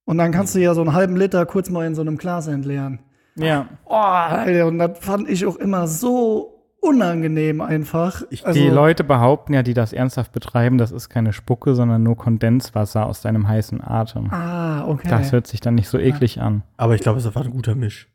[0.06, 2.48] und dann kannst du ja so einen halben Liter kurz mal in so einem Glas
[2.48, 3.00] entleeren.
[3.36, 3.68] ja.
[3.86, 8.24] Oh, Alter, und das fand ich auch immer so unangenehm einfach.
[8.30, 12.04] Ich- also, Die Leute behaupten ja, die das ernsthaft betreiben, das ist keine Spucke, sondern
[12.04, 14.32] nur Kondenswasser aus deinem heißen Atem.
[14.32, 15.10] Ah, okay.
[15.10, 16.64] Das hört sich dann nicht so eklig an.
[16.78, 18.08] Aber ich glaube, es war ein guter Misch.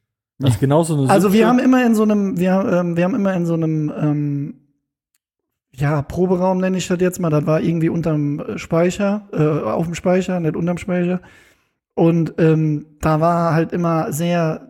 [0.45, 3.15] Das ist genauso eine Also wir haben immer in so einem, wir, ähm, wir haben
[3.15, 4.55] immer in so einem, ähm,
[5.73, 9.87] ja, Proberaum nenne ich das jetzt mal, das war irgendwie unterm äh, Speicher, äh, auf
[9.87, 11.21] dem Speicher, nicht unterm Speicher.
[11.95, 14.69] Und ähm, da war halt immer sehr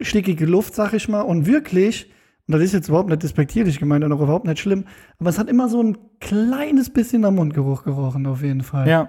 [0.00, 2.10] stickige Luft, sag ich mal, und wirklich,
[2.48, 4.84] und das ist jetzt überhaupt nicht despektierlich gemeint und auch überhaupt nicht schlimm,
[5.18, 8.88] aber es hat immer so ein kleines bisschen nach Mundgeruch gerochen, auf jeden Fall.
[8.88, 9.08] Ja.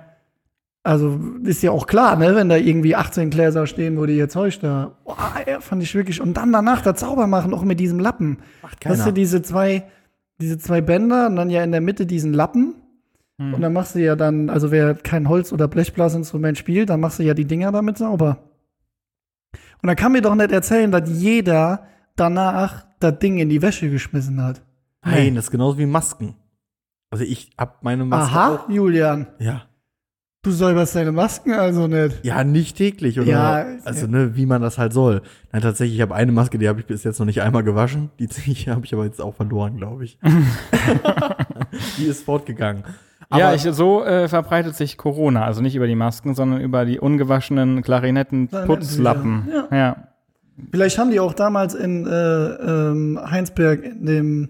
[0.86, 4.34] Also ist ja auch klar, ne, wenn da irgendwie 18 Gläser stehen, wo die jetzt
[4.34, 4.98] Zeug da.
[5.06, 6.20] Boah, ey, fand ich wirklich.
[6.20, 8.40] Und dann danach das sauber machen, auch mit diesem Lappen.
[8.62, 9.86] Macht Weißt du, diese zwei,
[10.42, 12.76] diese zwei Bänder und dann ja in der Mitte diesen Lappen.
[13.40, 13.54] Hm.
[13.54, 17.18] Und dann machst du ja dann, also wer kein Holz- oder Blechblasinstrument spielt, dann machst
[17.20, 18.40] du ja die Dinger damit sauber.
[19.82, 23.90] Und dann kann mir doch nicht erzählen, dass jeder danach das Ding in die Wäsche
[23.90, 24.62] geschmissen hat.
[25.04, 26.36] Nein, das ist genauso wie Masken.
[27.10, 28.70] Also ich hab meine Maske Aha, auch.
[28.70, 29.28] Julian.
[29.40, 29.64] Ja.
[30.44, 32.26] Du säuberst deine Masken also nicht.
[32.26, 35.22] Ja, nicht täglich oder Ja, also ne, wie man das halt soll.
[35.54, 38.10] Nein, tatsächlich, ich habe eine Maske, die habe ich bis jetzt noch nicht einmal gewaschen.
[38.20, 38.28] Die
[38.68, 40.20] habe ich aber jetzt auch verloren, glaube ich.
[41.98, 42.84] die ist fortgegangen.
[43.30, 45.46] Aber ja, ich, so äh, verbreitet sich Corona.
[45.46, 49.48] Also nicht über die Masken, sondern über die ungewaschenen Klarinetten-Putzlappen.
[49.50, 49.78] Ja.
[49.78, 50.08] Ja.
[50.72, 54.50] Vielleicht haben die auch damals in äh, ähm, Heinsberg in dem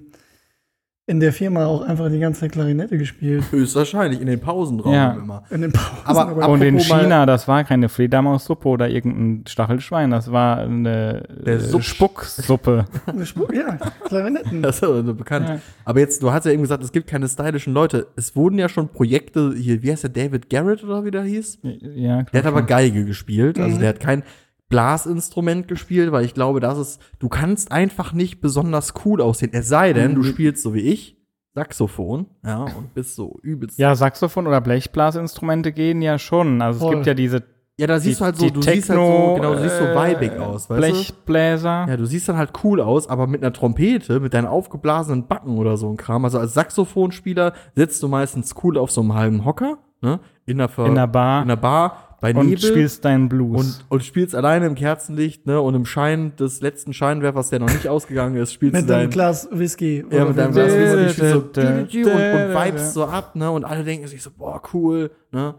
[1.05, 3.43] in der Firma auch einfach die ganze Zeit Klarinette gespielt.
[3.51, 5.11] höchstwahrscheinlich in den Pausenraum Ja.
[5.11, 5.43] immer.
[5.49, 5.97] In den Pausen.
[6.05, 11.23] Aber- aber, Und in China, das war keine Fledermaussuppe oder irgendein Stachelschwein, das war eine
[11.45, 12.85] Der äh, Supp- Spucksuppe.
[13.05, 14.61] eine Spur- ja, Klarinetten.
[14.61, 15.49] Das ist also bekannt.
[15.49, 15.59] Ja.
[15.83, 18.07] Aber jetzt, du hast ja eben gesagt, es gibt keine stylischen Leute.
[18.15, 21.59] Es wurden ja schon Projekte, hier, wie heißt der, David Garrett oder wie der hieß?
[21.95, 23.79] Ja, Der hat aber Geige gespielt, also Mhm.
[23.81, 24.23] der hat kein
[24.69, 29.51] Blasinstrument gespielt, weil ich glaube, das ist, du kannst einfach nicht besonders cool aussehen.
[29.53, 30.25] Es sei denn, du Mhm.
[30.25, 31.17] spielst so wie ich,
[31.55, 33.77] Saxophon, ja, und bist so übelst.
[33.77, 36.61] Ja, Saxophon oder Blechblasinstrumente gehen ja schon.
[36.63, 36.89] Also Voll.
[36.89, 37.43] es gibt ja diese
[37.77, 39.85] Ja, da siehst die, du halt so, du siehst halt so, genau, du siehst so
[39.85, 40.93] äh, vibig aus, weißt du?
[40.93, 41.85] Blechbläser.
[41.89, 45.57] Ja, du siehst dann halt cool aus, aber mit einer Trompete, mit deinen aufgeblasenen Backen
[45.57, 46.23] oder so ein Kram.
[46.25, 50.19] Also als Saxophonspieler sitzt du meistens cool auf so einem halben Hocker, ne?
[50.45, 52.59] In der, Ver in der Bar in der Bar, bei und Nebel.
[52.63, 53.57] spielst deinen Blues.
[53.59, 55.59] und, und spielst alleine im Kerzenlicht, ne?
[55.61, 59.03] Und im Schein des letzten Scheinwerfers, der noch nicht ausgegangen ist, spielst Mit du einem
[59.03, 60.05] dein, Glas Whisky.
[60.09, 63.51] ja, mit deinem Glas Whisky, so und, und da, vibest so ab, ne?
[63.51, 65.55] Und alle denken sich so, boah, cool, ne?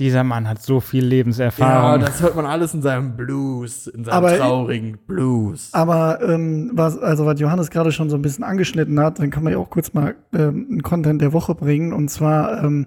[0.00, 2.00] Dieser Mann hat so viel Ja, Lebenserfahrung.
[2.00, 5.70] das hört man alles in seinem Blues, in seinem Aber- traurigen Blues.
[5.72, 9.42] Aber ähm, was, also was Johannes gerade schon so ein bisschen angeschnitten hat, dann kann
[9.42, 11.92] man ja auch kurz mal ähm, einen Content der Woche bringen.
[11.92, 12.86] Und zwar ähm,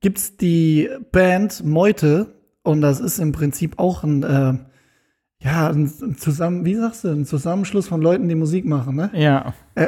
[0.00, 4.54] gibt's die Band Meute und das ist im Prinzip auch ein, äh,
[5.40, 9.10] ja, ein, ein Zusammen, wie sagst du, ein Zusammenschluss von Leuten, die Musik machen, ne?
[9.14, 9.54] ja.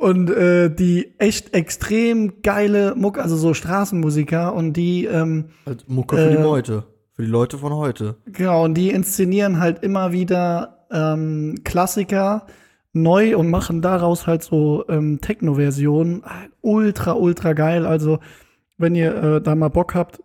[0.00, 6.16] Und äh, die echt extrem geile Muck, also so Straßenmusiker und die ähm, Halt Mucke
[6.16, 6.84] für die Äh, Leute.
[7.12, 8.16] Für die Leute von heute.
[8.24, 12.46] Genau, und die inszenieren halt immer wieder ähm, Klassiker
[12.94, 16.24] neu und machen daraus halt so ähm, Techno-Versionen.
[16.62, 17.84] Ultra, ultra geil.
[17.84, 18.20] Also,
[18.80, 20.22] wenn ihr äh, da mal Bock habt,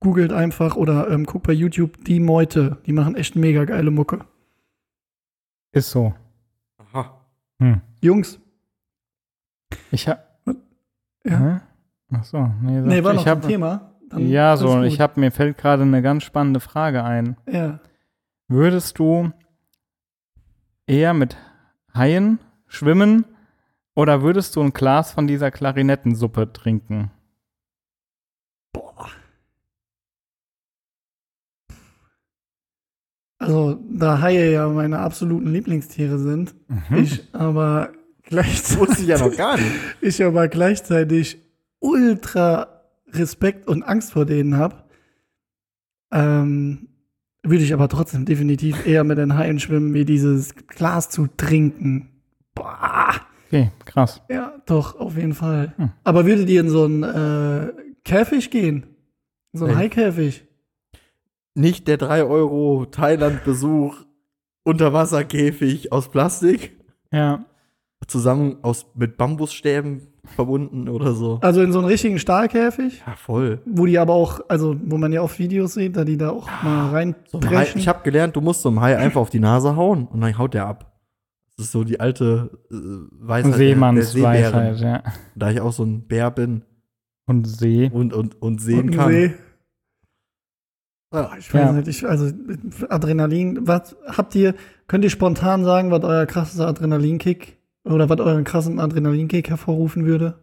[0.00, 2.78] googelt einfach oder ähm, guckt bei YouTube die Meute.
[2.86, 4.24] Die machen echt mega geile Mucke.
[5.72, 6.14] Ist so.
[6.78, 7.20] Aha.
[7.60, 7.80] Hm.
[8.02, 8.40] Jungs,
[9.90, 10.38] Ich hab.
[11.24, 11.62] Ja.
[12.12, 12.50] Ach so.
[12.62, 13.92] Nee, nee, war ich noch hab, ein Thema.
[14.08, 14.74] Dann Ja, so.
[14.76, 14.84] gut.
[14.84, 17.36] Ich hab, mir fällt gerade eine ganz spannende Frage ein.
[17.50, 17.78] Ja.
[18.48, 19.30] Würdest du
[20.86, 21.36] eher mit
[21.94, 23.24] Haien schwimmen
[23.94, 27.10] Oder würdest du ein Glas von dieser Klarinettensuppe trinken?
[28.72, 29.08] Boah.
[33.38, 36.54] Also, da Haie ja meine absoluten Lieblingstiere sind,
[36.94, 37.92] ich aber
[38.22, 39.72] gleichzeitig, Wusste ich ja noch gar nicht.
[40.00, 41.38] ich aber gleichzeitig
[41.80, 44.84] ultra Respekt und Angst vor denen habe,
[46.12, 46.88] ähm,
[47.42, 52.10] würde ich aber trotzdem definitiv eher mit den Haien schwimmen, wie dieses Glas zu trinken.
[52.54, 53.14] Boah.
[53.48, 54.22] Okay, krass.
[54.30, 55.74] Ja, doch, auf jeden Fall.
[55.76, 55.90] Hm.
[56.04, 57.72] Aber würdet ihr in so einen äh,
[58.04, 58.86] Käfig gehen?
[59.52, 59.82] In so einen Nee.
[59.82, 60.44] Haikäfig?
[61.54, 63.96] Nicht der 3 Euro Thailand-Besuch
[64.64, 66.72] Unterwasserkäfig aus Plastik,
[67.10, 67.44] Ja.
[68.06, 71.38] zusammen aus, mit Bambusstäben verbunden oder so.
[71.42, 73.60] Also in so einen richtigen Stahlkäfig, Ja, voll.
[73.66, 76.48] wo die aber auch, also wo man ja oft Videos sieht, da die da auch
[76.62, 76.90] mal
[77.26, 77.80] So ein Hai, reinpreschen.
[77.80, 80.38] ich habe gelernt, du musst so einem Hai einfach auf die Nase hauen und dann
[80.38, 80.92] haut der ab.
[81.56, 82.74] Das ist so die alte äh,
[83.20, 83.54] Weisheit.
[83.54, 85.02] Seemannsweisheit, ja.
[85.34, 86.62] Da ich auch so ein Bär bin
[87.26, 87.90] Und See.
[87.92, 89.10] und, und, und und sehen einen kann.
[89.12, 89.34] See.
[91.14, 91.36] Ja.
[91.38, 91.72] Ich weiß Ja.
[91.72, 92.32] nicht, ich, also
[92.88, 94.54] Adrenalin, was habt ihr,
[94.86, 100.38] könnt ihr spontan sagen, was euer krassester Adrenalinkick oder was euren krassen Adrenalinkick hervorrufen würde?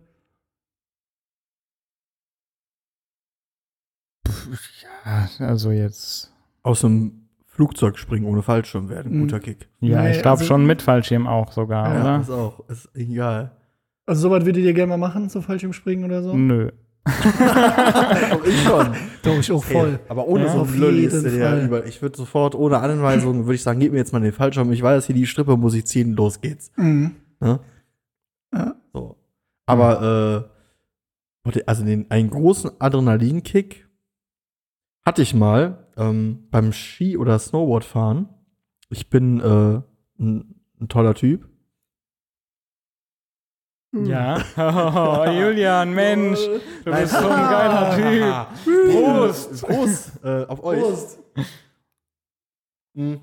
[5.06, 6.32] Ja, also jetzt.
[6.64, 9.22] Aus einem Flugzeug springen ohne Fallschirm wäre ein Mhm.
[9.22, 9.68] guter Kick.
[9.80, 12.20] Ja, Nee, ich glaube also- schon mit Fallschirm auch sogar, Ja, oder?
[12.22, 12.70] ist auch.
[12.70, 13.52] Ist egal.
[14.10, 16.36] Also sowas würdet ihr gerne mal machen, so Fallschirmspringen oder so?
[16.36, 16.72] Nö.
[17.04, 18.88] Aber ich schon.
[19.24, 20.00] Doch, ich auch voll.
[20.10, 21.66] Aber ohne Ja, so auf ein Lulli ist jeden der Fall.
[21.66, 21.86] über.
[21.86, 24.72] Ich würde sofort ohne Anweisung, würde ich sagen, gib mir jetzt mal den Fallschirm.
[24.72, 26.72] Ich weiß, hier die Strippe muss ich ziehen, los geht's.
[26.76, 27.16] Mhm.
[27.40, 27.60] Ne?
[28.54, 28.76] Ja.
[28.94, 29.16] So.
[29.68, 30.48] Aber,
[31.46, 33.88] äh, also den, einen großen Adrenalinkick
[35.06, 38.28] hatte ich mal ähm, beim Ski- oder Snowboardfahren.
[38.90, 39.82] Ich bin äh,
[40.20, 41.49] ein, ein toller Typ.
[43.92, 44.38] Ja.
[44.56, 46.40] Oh, Julian, Mensch.
[46.86, 48.94] Du bist so ein geiler Typ.
[48.94, 49.62] Prost!
[49.66, 50.80] Prost äh, auf euch.
[50.80, 51.20] Prost.
[52.94, 53.22] Mhm.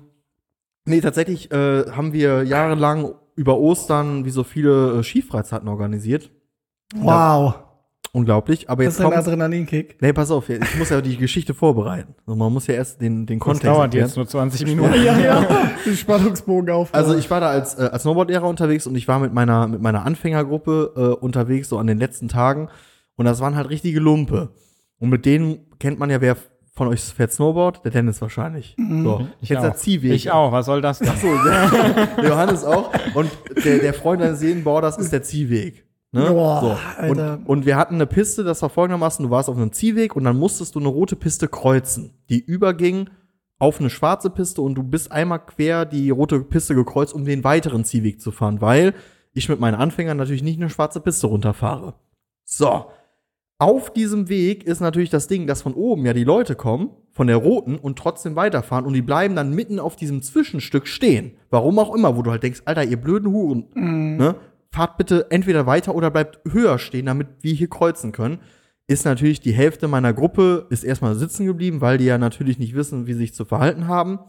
[0.85, 6.31] Nee, tatsächlich äh, haben wir jahrelang über Ostern wie so viele äh, Skifreizeiten organisiert.
[6.95, 7.66] Wow.
[8.17, 8.67] Unglaublich.
[8.69, 9.17] Aber Das jetzt ist ein.
[9.19, 10.01] Adrenalinkick.
[10.01, 12.15] Nee, pass auf, ich muss ja die Geschichte vorbereiten.
[12.25, 14.07] Also man muss ja erst den, den Das Kontext dauert erklären.
[14.07, 14.93] jetzt nur 20 Minuten.
[15.03, 15.47] Ja, ja.
[15.85, 16.93] Den Spannungsbogen auf.
[16.93, 19.81] Also ich war da als, äh, als Snowboard-Lehrer unterwegs und ich war mit meiner, mit
[19.81, 22.69] meiner Anfängergruppe äh, unterwegs, so an den letzten Tagen.
[23.15, 24.49] Und das waren halt richtige Lumpe.
[24.99, 26.37] Und mit denen kennt man ja, wer
[26.73, 27.83] von euch fährt Snowboard?
[27.85, 28.75] Der Dennis wahrscheinlich.
[28.77, 29.27] So.
[29.41, 29.75] Ich Jetzt der auch.
[29.75, 30.11] Ziehweg.
[30.13, 30.51] Ich auch.
[30.51, 30.99] Was soll das?
[30.99, 31.09] denn?
[31.21, 32.91] So, der, der Johannes auch.
[33.15, 33.29] Und
[33.63, 35.86] der, der Freund eines Seelenborders ist der Ziehweg.
[36.17, 36.31] Ne?
[36.31, 37.07] Boah, so.
[37.07, 40.23] Und, und wir hatten eine Piste, das war folgendermaßen, du warst auf einem Ziehweg und
[40.23, 43.09] dann musstest du eine rote Piste kreuzen, die überging
[43.59, 47.43] auf eine schwarze Piste und du bist einmal quer die rote Piste gekreuzt, um den
[47.43, 48.93] weiteren Ziehweg zu fahren, weil
[49.33, 51.95] ich mit meinen Anfängern natürlich nicht eine schwarze Piste runterfahre.
[52.43, 52.85] So.
[53.59, 57.25] Auf diesem Weg ist natürlich das Ding, dass von oben ja die Leute kommen, von
[57.25, 61.31] der roten und trotzdem weiterfahren und die bleiben dann mitten auf diesem Zwischenstück stehen.
[61.49, 64.35] Warum auch immer, wo du halt denkst, Alter, ihr blöden Huren, ne?
[64.71, 68.39] Fahrt bitte entweder weiter oder bleibt höher stehen, damit wir hier kreuzen können.
[68.87, 72.75] Ist natürlich die Hälfte meiner Gruppe ist erstmal sitzen geblieben, weil die ja natürlich nicht
[72.75, 74.19] wissen, wie sie sich zu verhalten haben.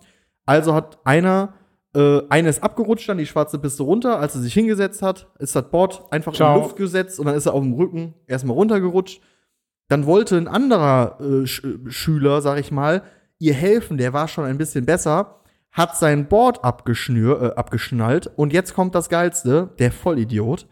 [0.47, 1.55] Also hat einer,
[1.95, 4.19] äh, einer ist abgerutscht, dann die schwarze Piste runter.
[4.19, 6.55] Als er sich hingesetzt hat, ist das Board einfach Ciao.
[6.55, 9.21] in die Luft gesetzt und dann ist er auf dem Rücken erstmal runtergerutscht.
[9.89, 13.03] Dann wollte ein anderer äh, Sch Schüler, sag ich mal,
[13.39, 15.41] ihr helfen, der war schon ein bisschen besser,
[15.73, 20.67] hat sein Board abgeschnür, äh, abgeschnallt und jetzt kommt das Geilste, der Vollidiot.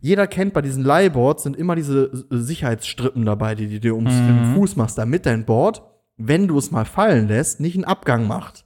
[0.00, 4.12] Jeder kennt, bei diesen Leihboards sind immer diese äh, Sicherheitsstrippen dabei, die du dir ums
[4.14, 4.26] Mhm.
[4.26, 5.82] den Fuß machst, damit dein Board,
[6.16, 8.64] wenn du es mal fallen lässt, nicht einen Abgang macht.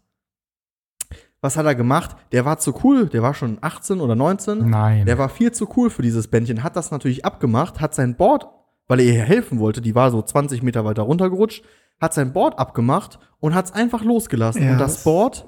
[1.40, 2.16] Was hat er gemacht?
[2.32, 4.68] Der war zu cool, der war schon 18 oder 19.
[4.68, 5.06] Nein.
[5.06, 8.48] Der war viel zu cool für dieses Bändchen, hat das natürlich abgemacht, hat sein Board,
[8.88, 11.64] weil er ihr helfen wollte, die war so 20 Meter weiter runtergerutscht,
[12.00, 14.64] hat sein Board abgemacht und hat es einfach losgelassen.
[14.64, 15.46] Ja, und das- Board,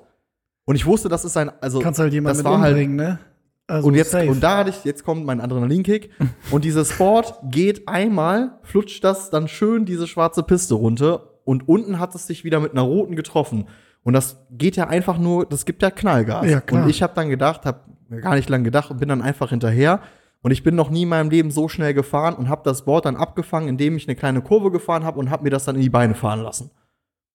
[0.65, 2.97] und ich wusste, das ist ein, also Kannst halt jemanden das mit war halt, umbringen,
[2.97, 3.19] ne?
[3.67, 4.29] Also und jetzt, safe.
[4.29, 6.11] und da hatte ich, jetzt kommt mein Adrenalinkick.
[6.51, 11.99] und dieses Board geht einmal, flutscht das dann schön diese schwarze Piste runter und unten
[11.99, 13.69] hat es sich wieder mit einer roten getroffen.
[14.03, 16.51] Und das geht ja einfach nur, das gibt ja Knallgas.
[16.51, 16.63] Ja.
[16.71, 17.81] Und ich habe dann gedacht, habe
[18.21, 20.01] gar nicht lang gedacht und bin dann einfach hinterher.
[20.43, 23.05] Und ich bin noch nie in meinem Leben so schnell gefahren und habe das Board
[23.05, 25.83] dann abgefangen, indem ich eine kleine Kurve gefahren habe und habe mir das dann in
[25.83, 26.71] die Beine fahren lassen.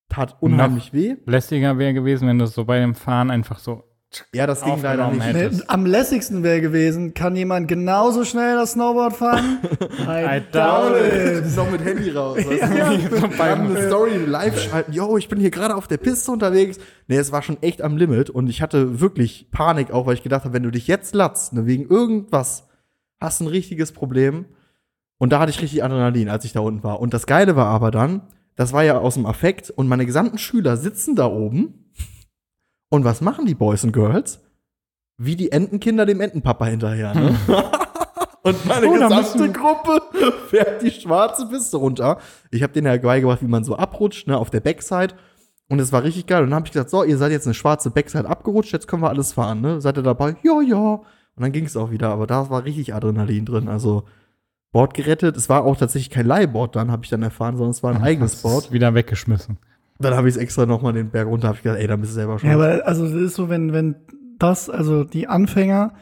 [0.10, 1.16] Tat unheimlich weh.
[1.26, 3.84] Lästiger wäre gewesen, wenn du es so bei dem Fahren einfach so.
[4.34, 5.20] Ja, das ging leider nicht.
[5.20, 5.70] Nee, hättest.
[5.70, 9.60] am lässigsten wäre gewesen, kann jemand genauso schnell das Snowboard fahren?
[10.08, 11.46] I, doubt Das it.
[11.46, 12.38] ist noch mit Handy raus.
[12.38, 12.56] Weißt du?
[13.10, 14.94] so Wir haben beim, eine Story live schalten.
[14.94, 16.78] Yo, ich bin hier gerade auf der Piste unterwegs.
[17.08, 20.24] Nee, es war schon echt am Limit und ich hatte wirklich Panik auch, weil ich
[20.24, 22.68] gedacht habe, wenn du dich jetzt latzt, ne, wegen irgendwas,
[23.20, 24.46] hast ein richtiges Problem.
[25.18, 27.02] Und da hatte ich richtig Adrenalin, als ich da unten war.
[27.02, 28.22] Und das Geile war aber dann,
[28.56, 31.92] das war ja aus dem Affekt und meine gesamten Schüler sitzen da oben.
[32.90, 34.42] Und was machen die Boys und Girls?
[35.18, 37.36] Wie die Entenkinder dem Entenpapa hinterher, ne?
[38.44, 40.02] und meine Oh, gesamte Gruppe
[40.50, 42.20] fährt die schwarze Piste runter.
[42.52, 45.16] Ich habe denen ja beigebracht, wie man so abrutscht, ne, auf der Backside.
[45.68, 46.44] Und es war richtig geil.
[46.44, 49.02] Und dann habe ich gesagt, so, ihr seid jetzt eine schwarze Backside abgerutscht, jetzt können
[49.02, 49.82] wir alles fahren, ne?
[49.82, 50.36] Seid ihr dabei?
[50.44, 51.02] Ja, ja.
[51.36, 52.10] Und dann ging es auch wieder.
[52.10, 53.68] Aber da war richtig Adrenalin drin.
[53.68, 54.04] Also
[54.76, 55.38] Board gerettet.
[55.38, 58.02] Es war auch tatsächlich kein Leihboard, dann habe ich dann erfahren, sondern es war ein
[58.04, 58.66] eigenes Hast Board.
[58.66, 59.58] es Wieder weggeschmissen.
[60.00, 62.12] Dann habe ich es extra nochmal den Berg runter, habe ich gesagt, ey, dann bist
[62.12, 62.50] du selber schon.
[62.50, 63.96] Ja, aber also das ist so, wenn, wenn
[64.38, 65.94] das, also die Anfänger,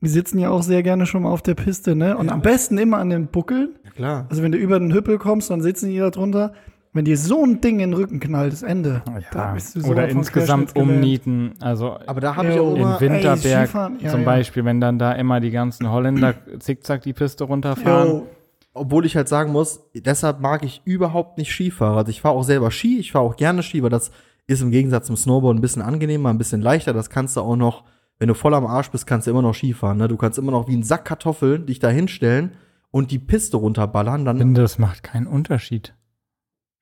[0.00, 2.16] die sitzen ja auch sehr gerne schon mal auf der Piste, ne?
[2.16, 3.76] Und am besten immer an den Buckeln.
[3.84, 4.26] ja, klar.
[4.30, 6.54] Also wenn du über den Hüppel kommst, dann sitzen die da drunter.
[6.94, 9.02] Wenn dir so ein Ding in den Rücken knallt, das Ende.
[9.32, 11.54] Da bist du so Oder insgesamt umnieten.
[11.60, 14.26] Also Aber da habe ich Ja, auch in immer, in Winterberg Skifahren, ja, zum ja.
[14.26, 18.08] Beispiel, wenn dann da immer die ganzen Holländer zickzack die Piste runterfahren.
[18.08, 18.26] Jo,
[18.74, 21.98] obwohl ich halt sagen muss, deshalb mag ich überhaupt nicht Skifahrer.
[21.98, 24.10] Also ich fahre auch selber Ski, ich fahre auch gerne Ski, weil das
[24.46, 26.92] ist im Gegensatz zum Snowboard ein bisschen angenehmer, ein bisschen leichter.
[26.92, 27.84] Das kannst du auch noch,
[28.18, 29.96] wenn du voll am Arsch bist, kannst du immer noch Skifahren.
[29.96, 30.08] Ne?
[30.08, 32.52] Du kannst immer noch wie ein Sack Kartoffeln dich da hinstellen
[32.90, 34.20] und die Piste runterballern.
[34.20, 35.94] Ich Dann finde, das macht keinen Unterschied.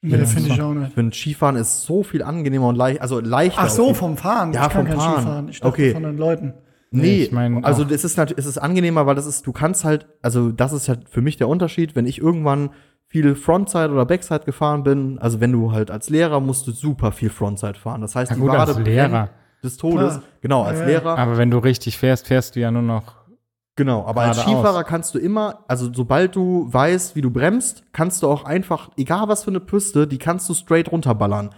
[0.03, 0.63] Nee, Ja, finde ich so.
[0.65, 0.93] auch ich nicht.
[0.95, 3.63] finde, Skifahren ist so viel angenehmer und leicht, also leichter.
[3.65, 4.53] Ach so, vom Fahren.
[4.53, 5.15] Ja, ich kann vom kein Fahren.
[5.23, 5.49] Skifahren.
[5.49, 5.93] Ich dachte Okay.
[5.93, 6.55] von den Leuten.
[6.93, 9.53] Nee, Nee, ich mein also es ist natürlich, es ist angenehmer, weil das ist, du
[9.53, 12.71] kannst halt, also das ist halt für mich der Unterschied, wenn ich irgendwann
[13.07, 17.13] viel Frontside oder Backside gefahren bin, also wenn du halt als Lehrer musst du super
[17.13, 18.01] viel Frontside fahren.
[18.01, 19.09] Das heißt, Ja die gut, als Wade Lehrer.
[19.09, 19.31] brennt
[19.63, 20.15] des Todes.
[20.15, 20.23] Klar.
[20.41, 20.91] Genau, als Ja, ja.
[20.91, 21.19] Lehrer.
[21.19, 23.20] Aber wenn du richtig fährst, fährst du ja nur noch.
[23.77, 24.41] Genau, aber als.
[24.41, 28.91] Skifahrer kannst du immer, also sobald du weißt, wie du bremst, kannst du auch einfach,
[28.97, 31.51] egal was für eine Piste, die kannst du straight runterballern.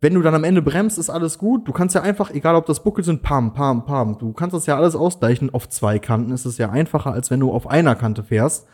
[0.00, 1.66] Wenn du dann am Ende bremst, ist alles gut.
[1.66, 4.18] Du kannst ja einfach, egal ob das Buckel sind, pam, pam, pam.
[4.18, 5.54] Du kannst das ja alles ausgleichen.
[5.54, 8.66] Auf zwei Kanten ist es ja einfacher, als wenn du auf einer Kante fährst.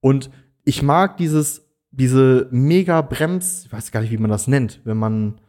[0.00, 0.30] Und
[0.64, 4.96] ich mag dieses, diese mega Brems, ich weiß gar nicht, wie man das nennt, wenn
[4.96, 5.40] man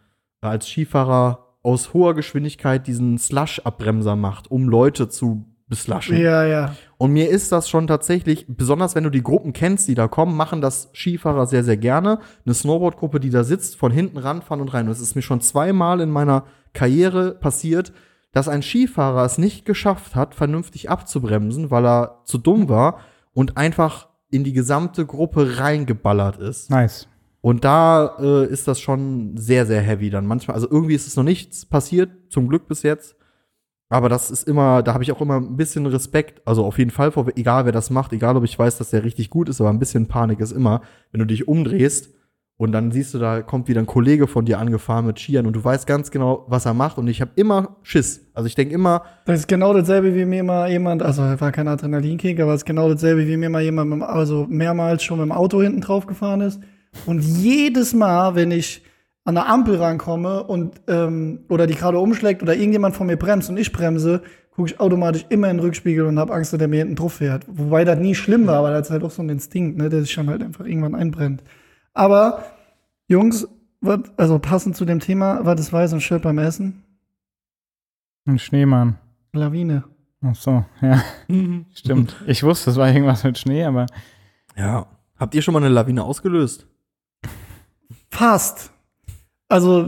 [0.42, 6.18] als Skifahrer aus hoher Geschwindigkeit diesen Slush-Abbremser macht, um Leute zu beslashen.
[6.18, 6.76] Ja, ja.
[6.98, 10.36] Und mir ist das schon tatsächlich, besonders wenn du die Gruppen kennst, die da kommen,
[10.36, 12.20] machen das Skifahrer sehr, sehr gerne.
[12.46, 14.86] Eine Snowboardgruppe, die da sitzt, von hinten ranfahren und rein.
[14.86, 17.94] Und es ist mir schon zweimal in meiner Karriere passiert,
[18.32, 23.00] dass ein Skifahrer es nicht geschafft hat, vernünftig abzubremsen, weil er zu dumm war
[23.34, 26.70] und einfach in die gesamte Gruppe reingeballert ist.
[26.70, 27.08] Nice.
[27.42, 30.56] Und da äh, ist das schon sehr, sehr heavy dann manchmal.
[30.56, 33.16] Also irgendwie ist es noch nichts passiert, zum Glück bis jetzt.
[33.90, 36.90] Aber das ist immer, da habe ich auch immer ein bisschen Respekt, also auf jeden
[36.90, 39.62] Fall vor, egal wer das macht, egal ob ich weiß, dass der richtig gut ist,
[39.62, 40.82] aber ein bisschen Panik ist immer,
[41.12, 42.10] wenn du dich umdrehst
[42.58, 45.56] und dann siehst du, da kommt wieder ein Kollege von dir angefahren mit Skiern und
[45.56, 48.26] du weißt ganz genau, was er macht und ich habe immer Schiss.
[48.34, 51.68] Also ich denke immer, Das ist genau dasselbe, wie mir mal jemand, also war kein
[51.68, 55.28] Adrenalinkick, aber es ist genau dasselbe, wie mir mal jemand, mit, also mehrmals schon mit
[55.28, 56.60] dem Auto hinten drauf gefahren ist.
[57.06, 58.82] Und jedes Mal, wenn ich
[59.26, 63.50] an der Ampel rankomme und ähm, oder die gerade umschlägt oder irgendjemand von mir bremst
[63.50, 64.22] und ich bremse,
[64.52, 67.14] gucke ich automatisch immer in den Rückspiegel und habe Angst, dass der mir hinten drauf
[67.14, 67.44] fährt.
[67.48, 70.02] Wobei das nie schlimm war, aber das ist halt auch so ein Instinkt, ne, der
[70.02, 71.44] sich dann halt einfach irgendwann einbrennt.
[71.94, 72.44] Aber,
[73.08, 73.48] Jungs,
[73.82, 76.84] wat, also passend zu dem Thema, was ist weiß und Schild beim Essen?
[78.26, 78.98] Ein Schneemann.
[79.34, 79.84] Lawine.
[80.22, 81.02] Ach so, ja,
[81.74, 82.16] stimmt.
[82.28, 83.88] Ich wusste, es war irgendwas mit Schnee, aber
[84.56, 86.68] ja, habt ihr schon mal eine Lawine ausgelöst?
[88.10, 88.72] Fast.
[89.56, 89.88] Also,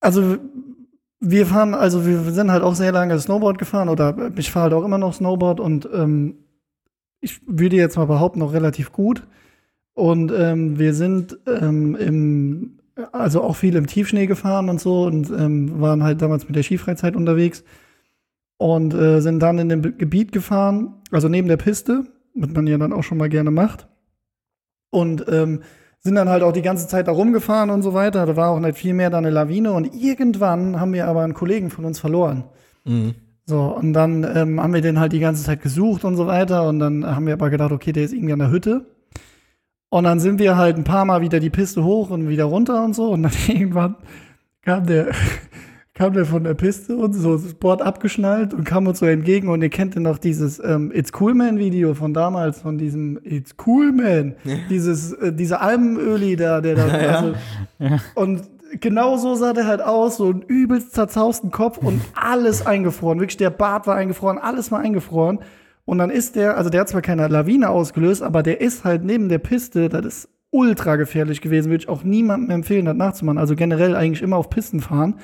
[0.00, 0.38] also
[1.20, 4.72] wir fahren, also wir sind halt auch sehr lange Snowboard gefahren oder ich fahre halt
[4.72, 6.34] auch immer noch Snowboard und ähm,
[7.20, 9.24] ich würde jetzt mal behaupten, noch relativ gut.
[9.94, 12.80] Und ähm, wir sind ähm, im,
[13.12, 16.64] also auch viel im Tiefschnee gefahren und so und ähm, waren halt damals mit der
[16.64, 17.62] Skifreizeit unterwegs
[18.56, 22.02] und äh, sind dann in dem Gebiet gefahren, also neben der Piste,
[22.34, 23.86] was man ja dann auch schon mal gerne macht.
[24.90, 25.62] Und ähm,
[26.08, 28.26] sind dann halt auch die ganze Zeit da rumgefahren und so weiter.
[28.26, 29.72] Da war auch nicht viel mehr da eine Lawine.
[29.72, 32.44] Und irgendwann haben wir aber einen Kollegen von uns verloren.
[32.84, 33.14] Mhm.
[33.44, 36.66] So, und dann ähm, haben wir den halt die ganze Zeit gesucht und so weiter.
[36.66, 38.86] Und dann haben wir aber gedacht, okay, der ist irgendwie an der Hütte.
[39.90, 42.84] Und dann sind wir halt ein paar Mal wieder die Piste hoch und wieder runter
[42.84, 43.10] und so.
[43.10, 43.96] Und dann irgendwann
[44.62, 45.12] kam der,
[45.98, 49.48] kam der von der Piste und so das Board abgeschnallt und kam uns so entgegen.
[49.48, 53.18] Und ihr kennt ja noch dieses ähm, It's Cool Man Video von damals, von diesem
[53.24, 54.36] It's Cool Man.
[54.70, 57.34] Dieses, äh, diese Albenöli da, der da, also,
[58.14, 58.42] und
[58.80, 63.18] genau so sah der halt aus, so ein übelst zerzausten Kopf und alles eingefroren.
[63.18, 65.40] Wirklich, der Bart war eingefroren, alles war eingefroren.
[65.84, 69.02] Und dann ist der, also der hat zwar keine Lawine ausgelöst, aber der ist halt
[69.02, 73.38] neben der Piste, das ist ultra gefährlich gewesen, würde ich auch niemandem empfehlen, das nachzumachen.
[73.38, 75.16] Also generell eigentlich immer auf Pisten fahren.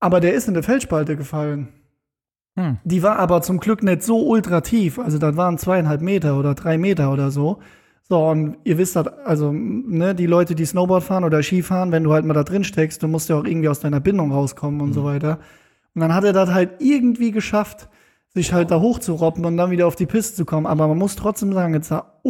[0.00, 1.68] Aber der ist in der Felsspalte gefallen.
[2.56, 2.78] Hm.
[2.84, 4.98] Die war aber zum Glück nicht so ultra tief.
[4.98, 7.60] Also das waren zweieinhalb Meter oder drei Meter oder so.
[8.08, 11.92] So, und ihr wisst halt, also, ne, die Leute, die Snowboard fahren oder Ski fahren,
[11.92, 14.32] wenn du halt mal da drin steckst, du musst ja auch irgendwie aus deiner Bindung
[14.32, 15.40] rauskommen und so weiter.
[15.94, 17.88] Und dann hat er das halt irgendwie geschafft,
[18.28, 20.66] sich halt da hochzuroppen und dann wieder auf die Piste zu kommen.
[20.66, 22.20] Aber man muss trotzdem sagen, es sah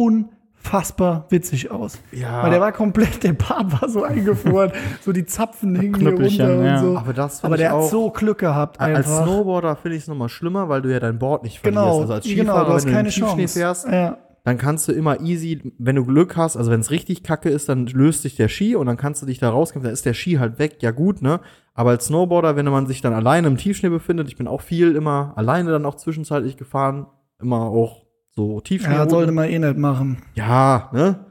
[0.63, 1.99] unfassbar witzig aus.
[2.11, 2.43] Ja.
[2.43, 6.57] Weil der war komplett, der Bart war so eingefroren, so die Zapfen hingen hier runter
[6.59, 6.77] und ja.
[6.79, 6.97] so.
[6.97, 9.25] Aber das Aber der hat so Glück gehabt Als einfach.
[9.25, 11.85] Snowboarder finde ich es nochmal schlimmer, weil du ja dein Board nicht verlierst.
[11.85, 13.59] genau, Also als genau, Skifahrer, du hast wenn du keine Tiefschnee Chance.
[13.59, 14.17] fährst, Ja.
[14.43, 17.69] dann kannst du immer easy, wenn du Glück hast, also wenn es richtig kacke ist,
[17.69, 20.13] dann löst sich der Ski und dann kannst du dich da rauskämpfen, dann ist der
[20.13, 21.39] Ski halt weg, ja gut, ne?
[21.73, 24.95] Aber als Snowboarder, wenn man sich dann alleine im Tiefschnee befindet, ich bin auch viel
[24.95, 27.05] immer alleine dann auch zwischenzeitlich gefahren,
[27.41, 28.03] immer auch
[28.47, 28.93] so Tiefschnee.
[28.93, 30.17] Ja, sollte man eh nicht machen.
[30.33, 31.25] Ja, ne?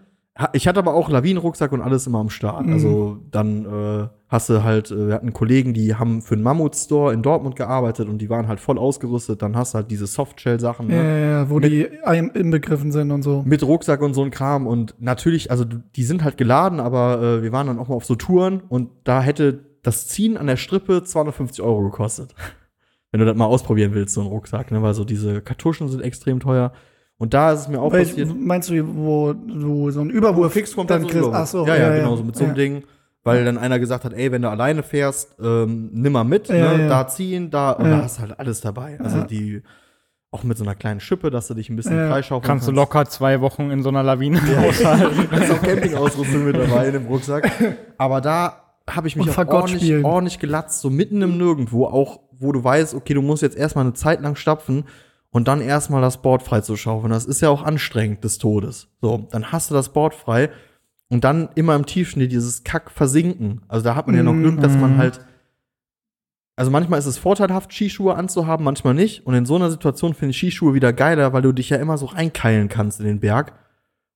[0.52, 2.64] Ich hatte aber auch Lawinenrucksack und alles immer am Start.
[2.66, 2.72] Mhm.
[2.72, 7.12] Also dann äh, hast du halt, äh, wir hatten Kollegen, die haben für einen Mammut-Store
[7.12, 9.42] in Dortmund gearbeitet und die waren halt voll ausgerüstet.
[9.42, 11.08] Dann hast du halt diese Softshell-Sachen, Ja, ne?
[11.20, 13.42] ja, ja, wo die ein- inbegriffen sind und so.
[13.44, 14.68] mit Rucksack und so ein Kram.
[14.68, 18.04] Und natürlich, also die sind halt geladen, aber äh, wir waren dann auch mal auf
[18.04, 22.36] so Touren und da hätte das Ziehen an der Strippe 250 Euro gekostet.
[23.10, 24.82] Wenn du das mal ausprobieren willst, so ein Rucksack, ne?
[24.82, 26.72] Weil so diese Kartuschen sind extrem teuer.
[27.18, 28.30] Und da ist es mir auch Weil, passiert.
[28.38, 31.28] meinst du, wo du so einen Überwurf fix kommt dann kriegst?
[31.32, 32.62] Ach so, ja, ja, genau, so mit so einem ja.
[32.62, 32.84] Ding.
[33.24, 36.54] Weil dann einer gesagt hat, ey, wenn du alleine fährst, ähm, nimm mal mit, Ja,
[36.76, 36.82] ne?
[36.84, 36.88] ja.
[36.88, 37.96] da ziehen, da, und Ja.
[37.98, 38.98] da hast du halt alles dabei.
[39.00, 39.24] Also Ja.
[39.24, 39.62] die,
[40.30, 42.08] auch mit so einer kleinen Schippe, dass du dich ein bisschen Ja.
[42.08, 45.26] freischaufeln Kannst du locker zwei Wochen in so einer Lawine aushalten.
[45.30, 47.50] Da ist auch Campingausrüstung mit dabei in dem Rucksack.
[47.98, 50.04] Aber da habe ich mich Und auch ordentlich, spielen.
[50.04, 53.84] ordentlich gelatzt, so mitten im Nirgendwo, auch wo du weißt, okay, du musst jetzt erstmal
[53.84, 54.84] eine Zeit lang stapfen
[55.30, 57.12] und dann erstmal das Board frei zu schaufeln.
[57.12, 58.88] Das ist ja auch anstrengend des Todes.
[59.00, 60.50] So, dann hast du das Board frei
[61.08, 63.62] und dann immer im Tiefschnee dieses Kack versinken.
[63.68, 64.98] Also da hat man ja noch Glück, dass man Mhm.
[64.98, 65.20] halt
[66.56, 69.24] also manchmal ist es vorteilhaft, Skischuhe anzuhaben, manchmal nicht.
[69.24, 71.96] Und in so einer Situation finde ich Skischuhe wieder geiler, weil du dich ja immer
[71.96, 73.52] so reinkeilen kannst in den Berg.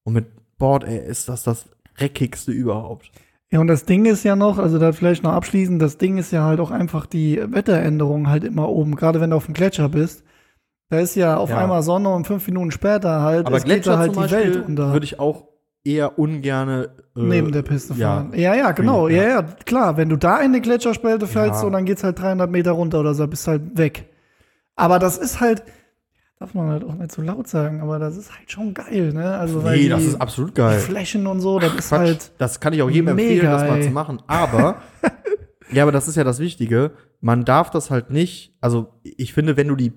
[0.03, 0.27] Und mit
[0.59, 3.13] Board, ey, ist das das dreckigste überhaupt.
[3.53, 6.33] Ja, und das Ding ist ja noch, also da vielleicht noch abschließend, das Ding ist
[6.33, 9.89] ja halt auch einfach die Wetteränderung halt immer oben, gerade wenn du auf dem Gletscher
[9.89, 10.25] bist.
[10.93, 11.57] Da ist ja auf Ja.
[11.57, 14.31] einmal Sonne und fünf Minuten später halt, Aber es geht Gletscher da halt zum die
[14.31, 14.93] Welt Beispiel unter.
[14.93, 15.45] würde ich auch
[15.85, 18.33] eher ungerne äh, neben der Piste fahren.
[18.35, 19.09] Ja, ja, genau.
[19.09, 19.23] Ja.
[19.23, 19.97] Ja, ja, klar.
[19.97, 21.67] Wenn du da in eine Gletscherspalte fällst Ja.
[21.67, 24.11] und dann geht's halt 300 Meter runter oder so, bist halt weg.
[24.77, 25.63] Aber das ist halt,
[26.39, 29.35] darf man halt auch nicht so laut sagen, aber das ist halt schon geil, ne?
[29.39, 30.79] Also, weil Nee, die, das ist absolut die geil.
[30.79, 31.99] Flächen und so, das ist Quatsch.
[32.01, 33.85] halt, das kann ich auch jedem empfehlen, das mal ey.
[33.85, 34.21] zu machen.
[34.27, 34.77] Aber,
[35.73, 36.91] ja, aber das ist ja das Wichtige.
[37.23, 39.93] Man darf das halt nicht, also ich finde, wenn du die,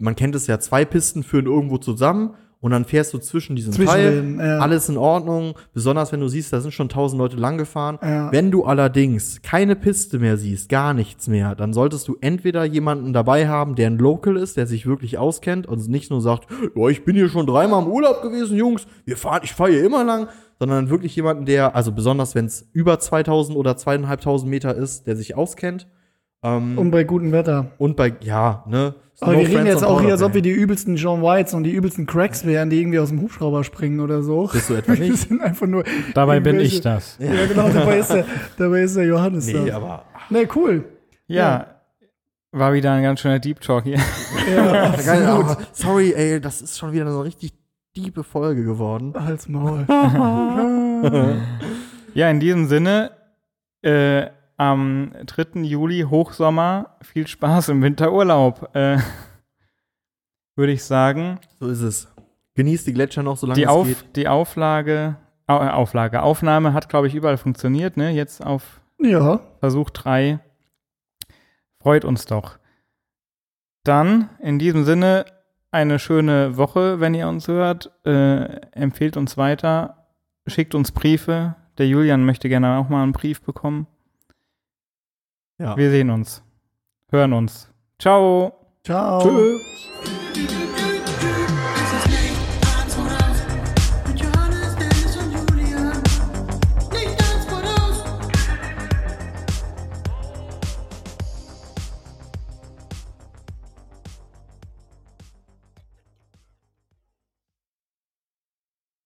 [0.00, 3.72] man kennt es ja, zwei Pisten führen irgendwo zusammen und dann fährst du zwischen diesen
[3.72, 4.58] Zwischen Teil, den, ja.
[4.58, 7.98] alles in Ordnung, besonders wenn du siehst, da sind schon tausend Leute lang gefahren.
[8.02, 8.30] Ja.
[8.32, 13.14] Wenn du allerdings keine Piste mehr siehst, gar nichts mehr, dann solltest du entweder jemanden
[13.14, 16.88] dabei haben, der ein Local ist, der sich wirklich auskennt und nicht nur sagt, ja,
[16.88, 20.04] ich bin hier schon dreimal im Urlaub gewesen, Jungs, wir fahren, ich fahre hier immer
[20.04, 20.28] lang,
[20.58, 25.16] sondern wirklich jemanden, der, also besonders wenn es über 2000 oder 2500 Meter ist, der
[25.16, 25.86] sich auskennt.
[26.42, 27.66] Ähm, und bei gutem Wetter.
[27.78, 28.94] und bei, ja, ne?
[29.22, 31.64] Aber No wir reden jetzt auch hier, als ob wir die übelsten John Whites und
[31.64, 34.48] die übelsten Cracks wären, die irgendwie aus dem Hubschrauber springen oder so.
[34.50, 35.28] Bist du etwa Wir nicht?
[35.28, 35.84] sind einfach nur.
[36.14, 37.18] Dabei bin ich das.
[37.18, 38.24] Ja, genau, dabei ist der,
[38.56, 39.76] dabei ist der Johannes Nee, da.
[39.76, 40.04] aber.
[40.30, 40.84] Nee, cool.
[41.26, 41.66] Ja,
[42.52, 43.98] war wieder ein ganz schöner Deep Talk hier.
[44.50, 45.22] Ja, absolut.
[45.28, 47.52] aber sorry, ey, das ist schon wieder eine richtig
[47.94, 49.12] diebe Folge geworden.
[49.18, 49.84] Halt's Maul.
[52.14, 53.10] Ja, in diesem Sinne,
[53.82, 54.26] äh,
[54.60, 55.60] am 3.
[55.62, 58.68] Juli, Hochsommer, viel Spaß im Winterurlaub.
[58.76, 58.98] Äh,
[60.54, 61.38] Würde ich sagen.
[61.58, 62.08] So ist es.
[62.54, 64.16] Genießt die Gletscher noch, solange Die, es Auf, geht.
[64.16, 68.10] die Auflage, Au- äh, Auflage, Aufnahme hat, glaube ich, überall funktioniert, ne?
[68.10, 70.40] Jetzt auf Ja, Versuch 3.
[71.82, 72.58] Freut uns doch.
[73.84, 75.24] Dann, in diesem Sinne,
[75.70, 77.90] eine schöne Woche, wenn ihr uns hört.
[78.04, 80.06] Äh, empfehlt uns weiter.
[80.46, 81.54] Schickt uns Briefe.
[81.78, 83.86] Der Julian möchte gerne auch mal einen Brief bekommen.
[85.60, 85.76] Ja.
[85.76, 86.42] Wir sehen uns.
[87.10, 87.68] Hören uns.
[87.98, 88.54] Ciao.
[88.82, 89.20] ciao.
[89.20, 90.59] Tschüss.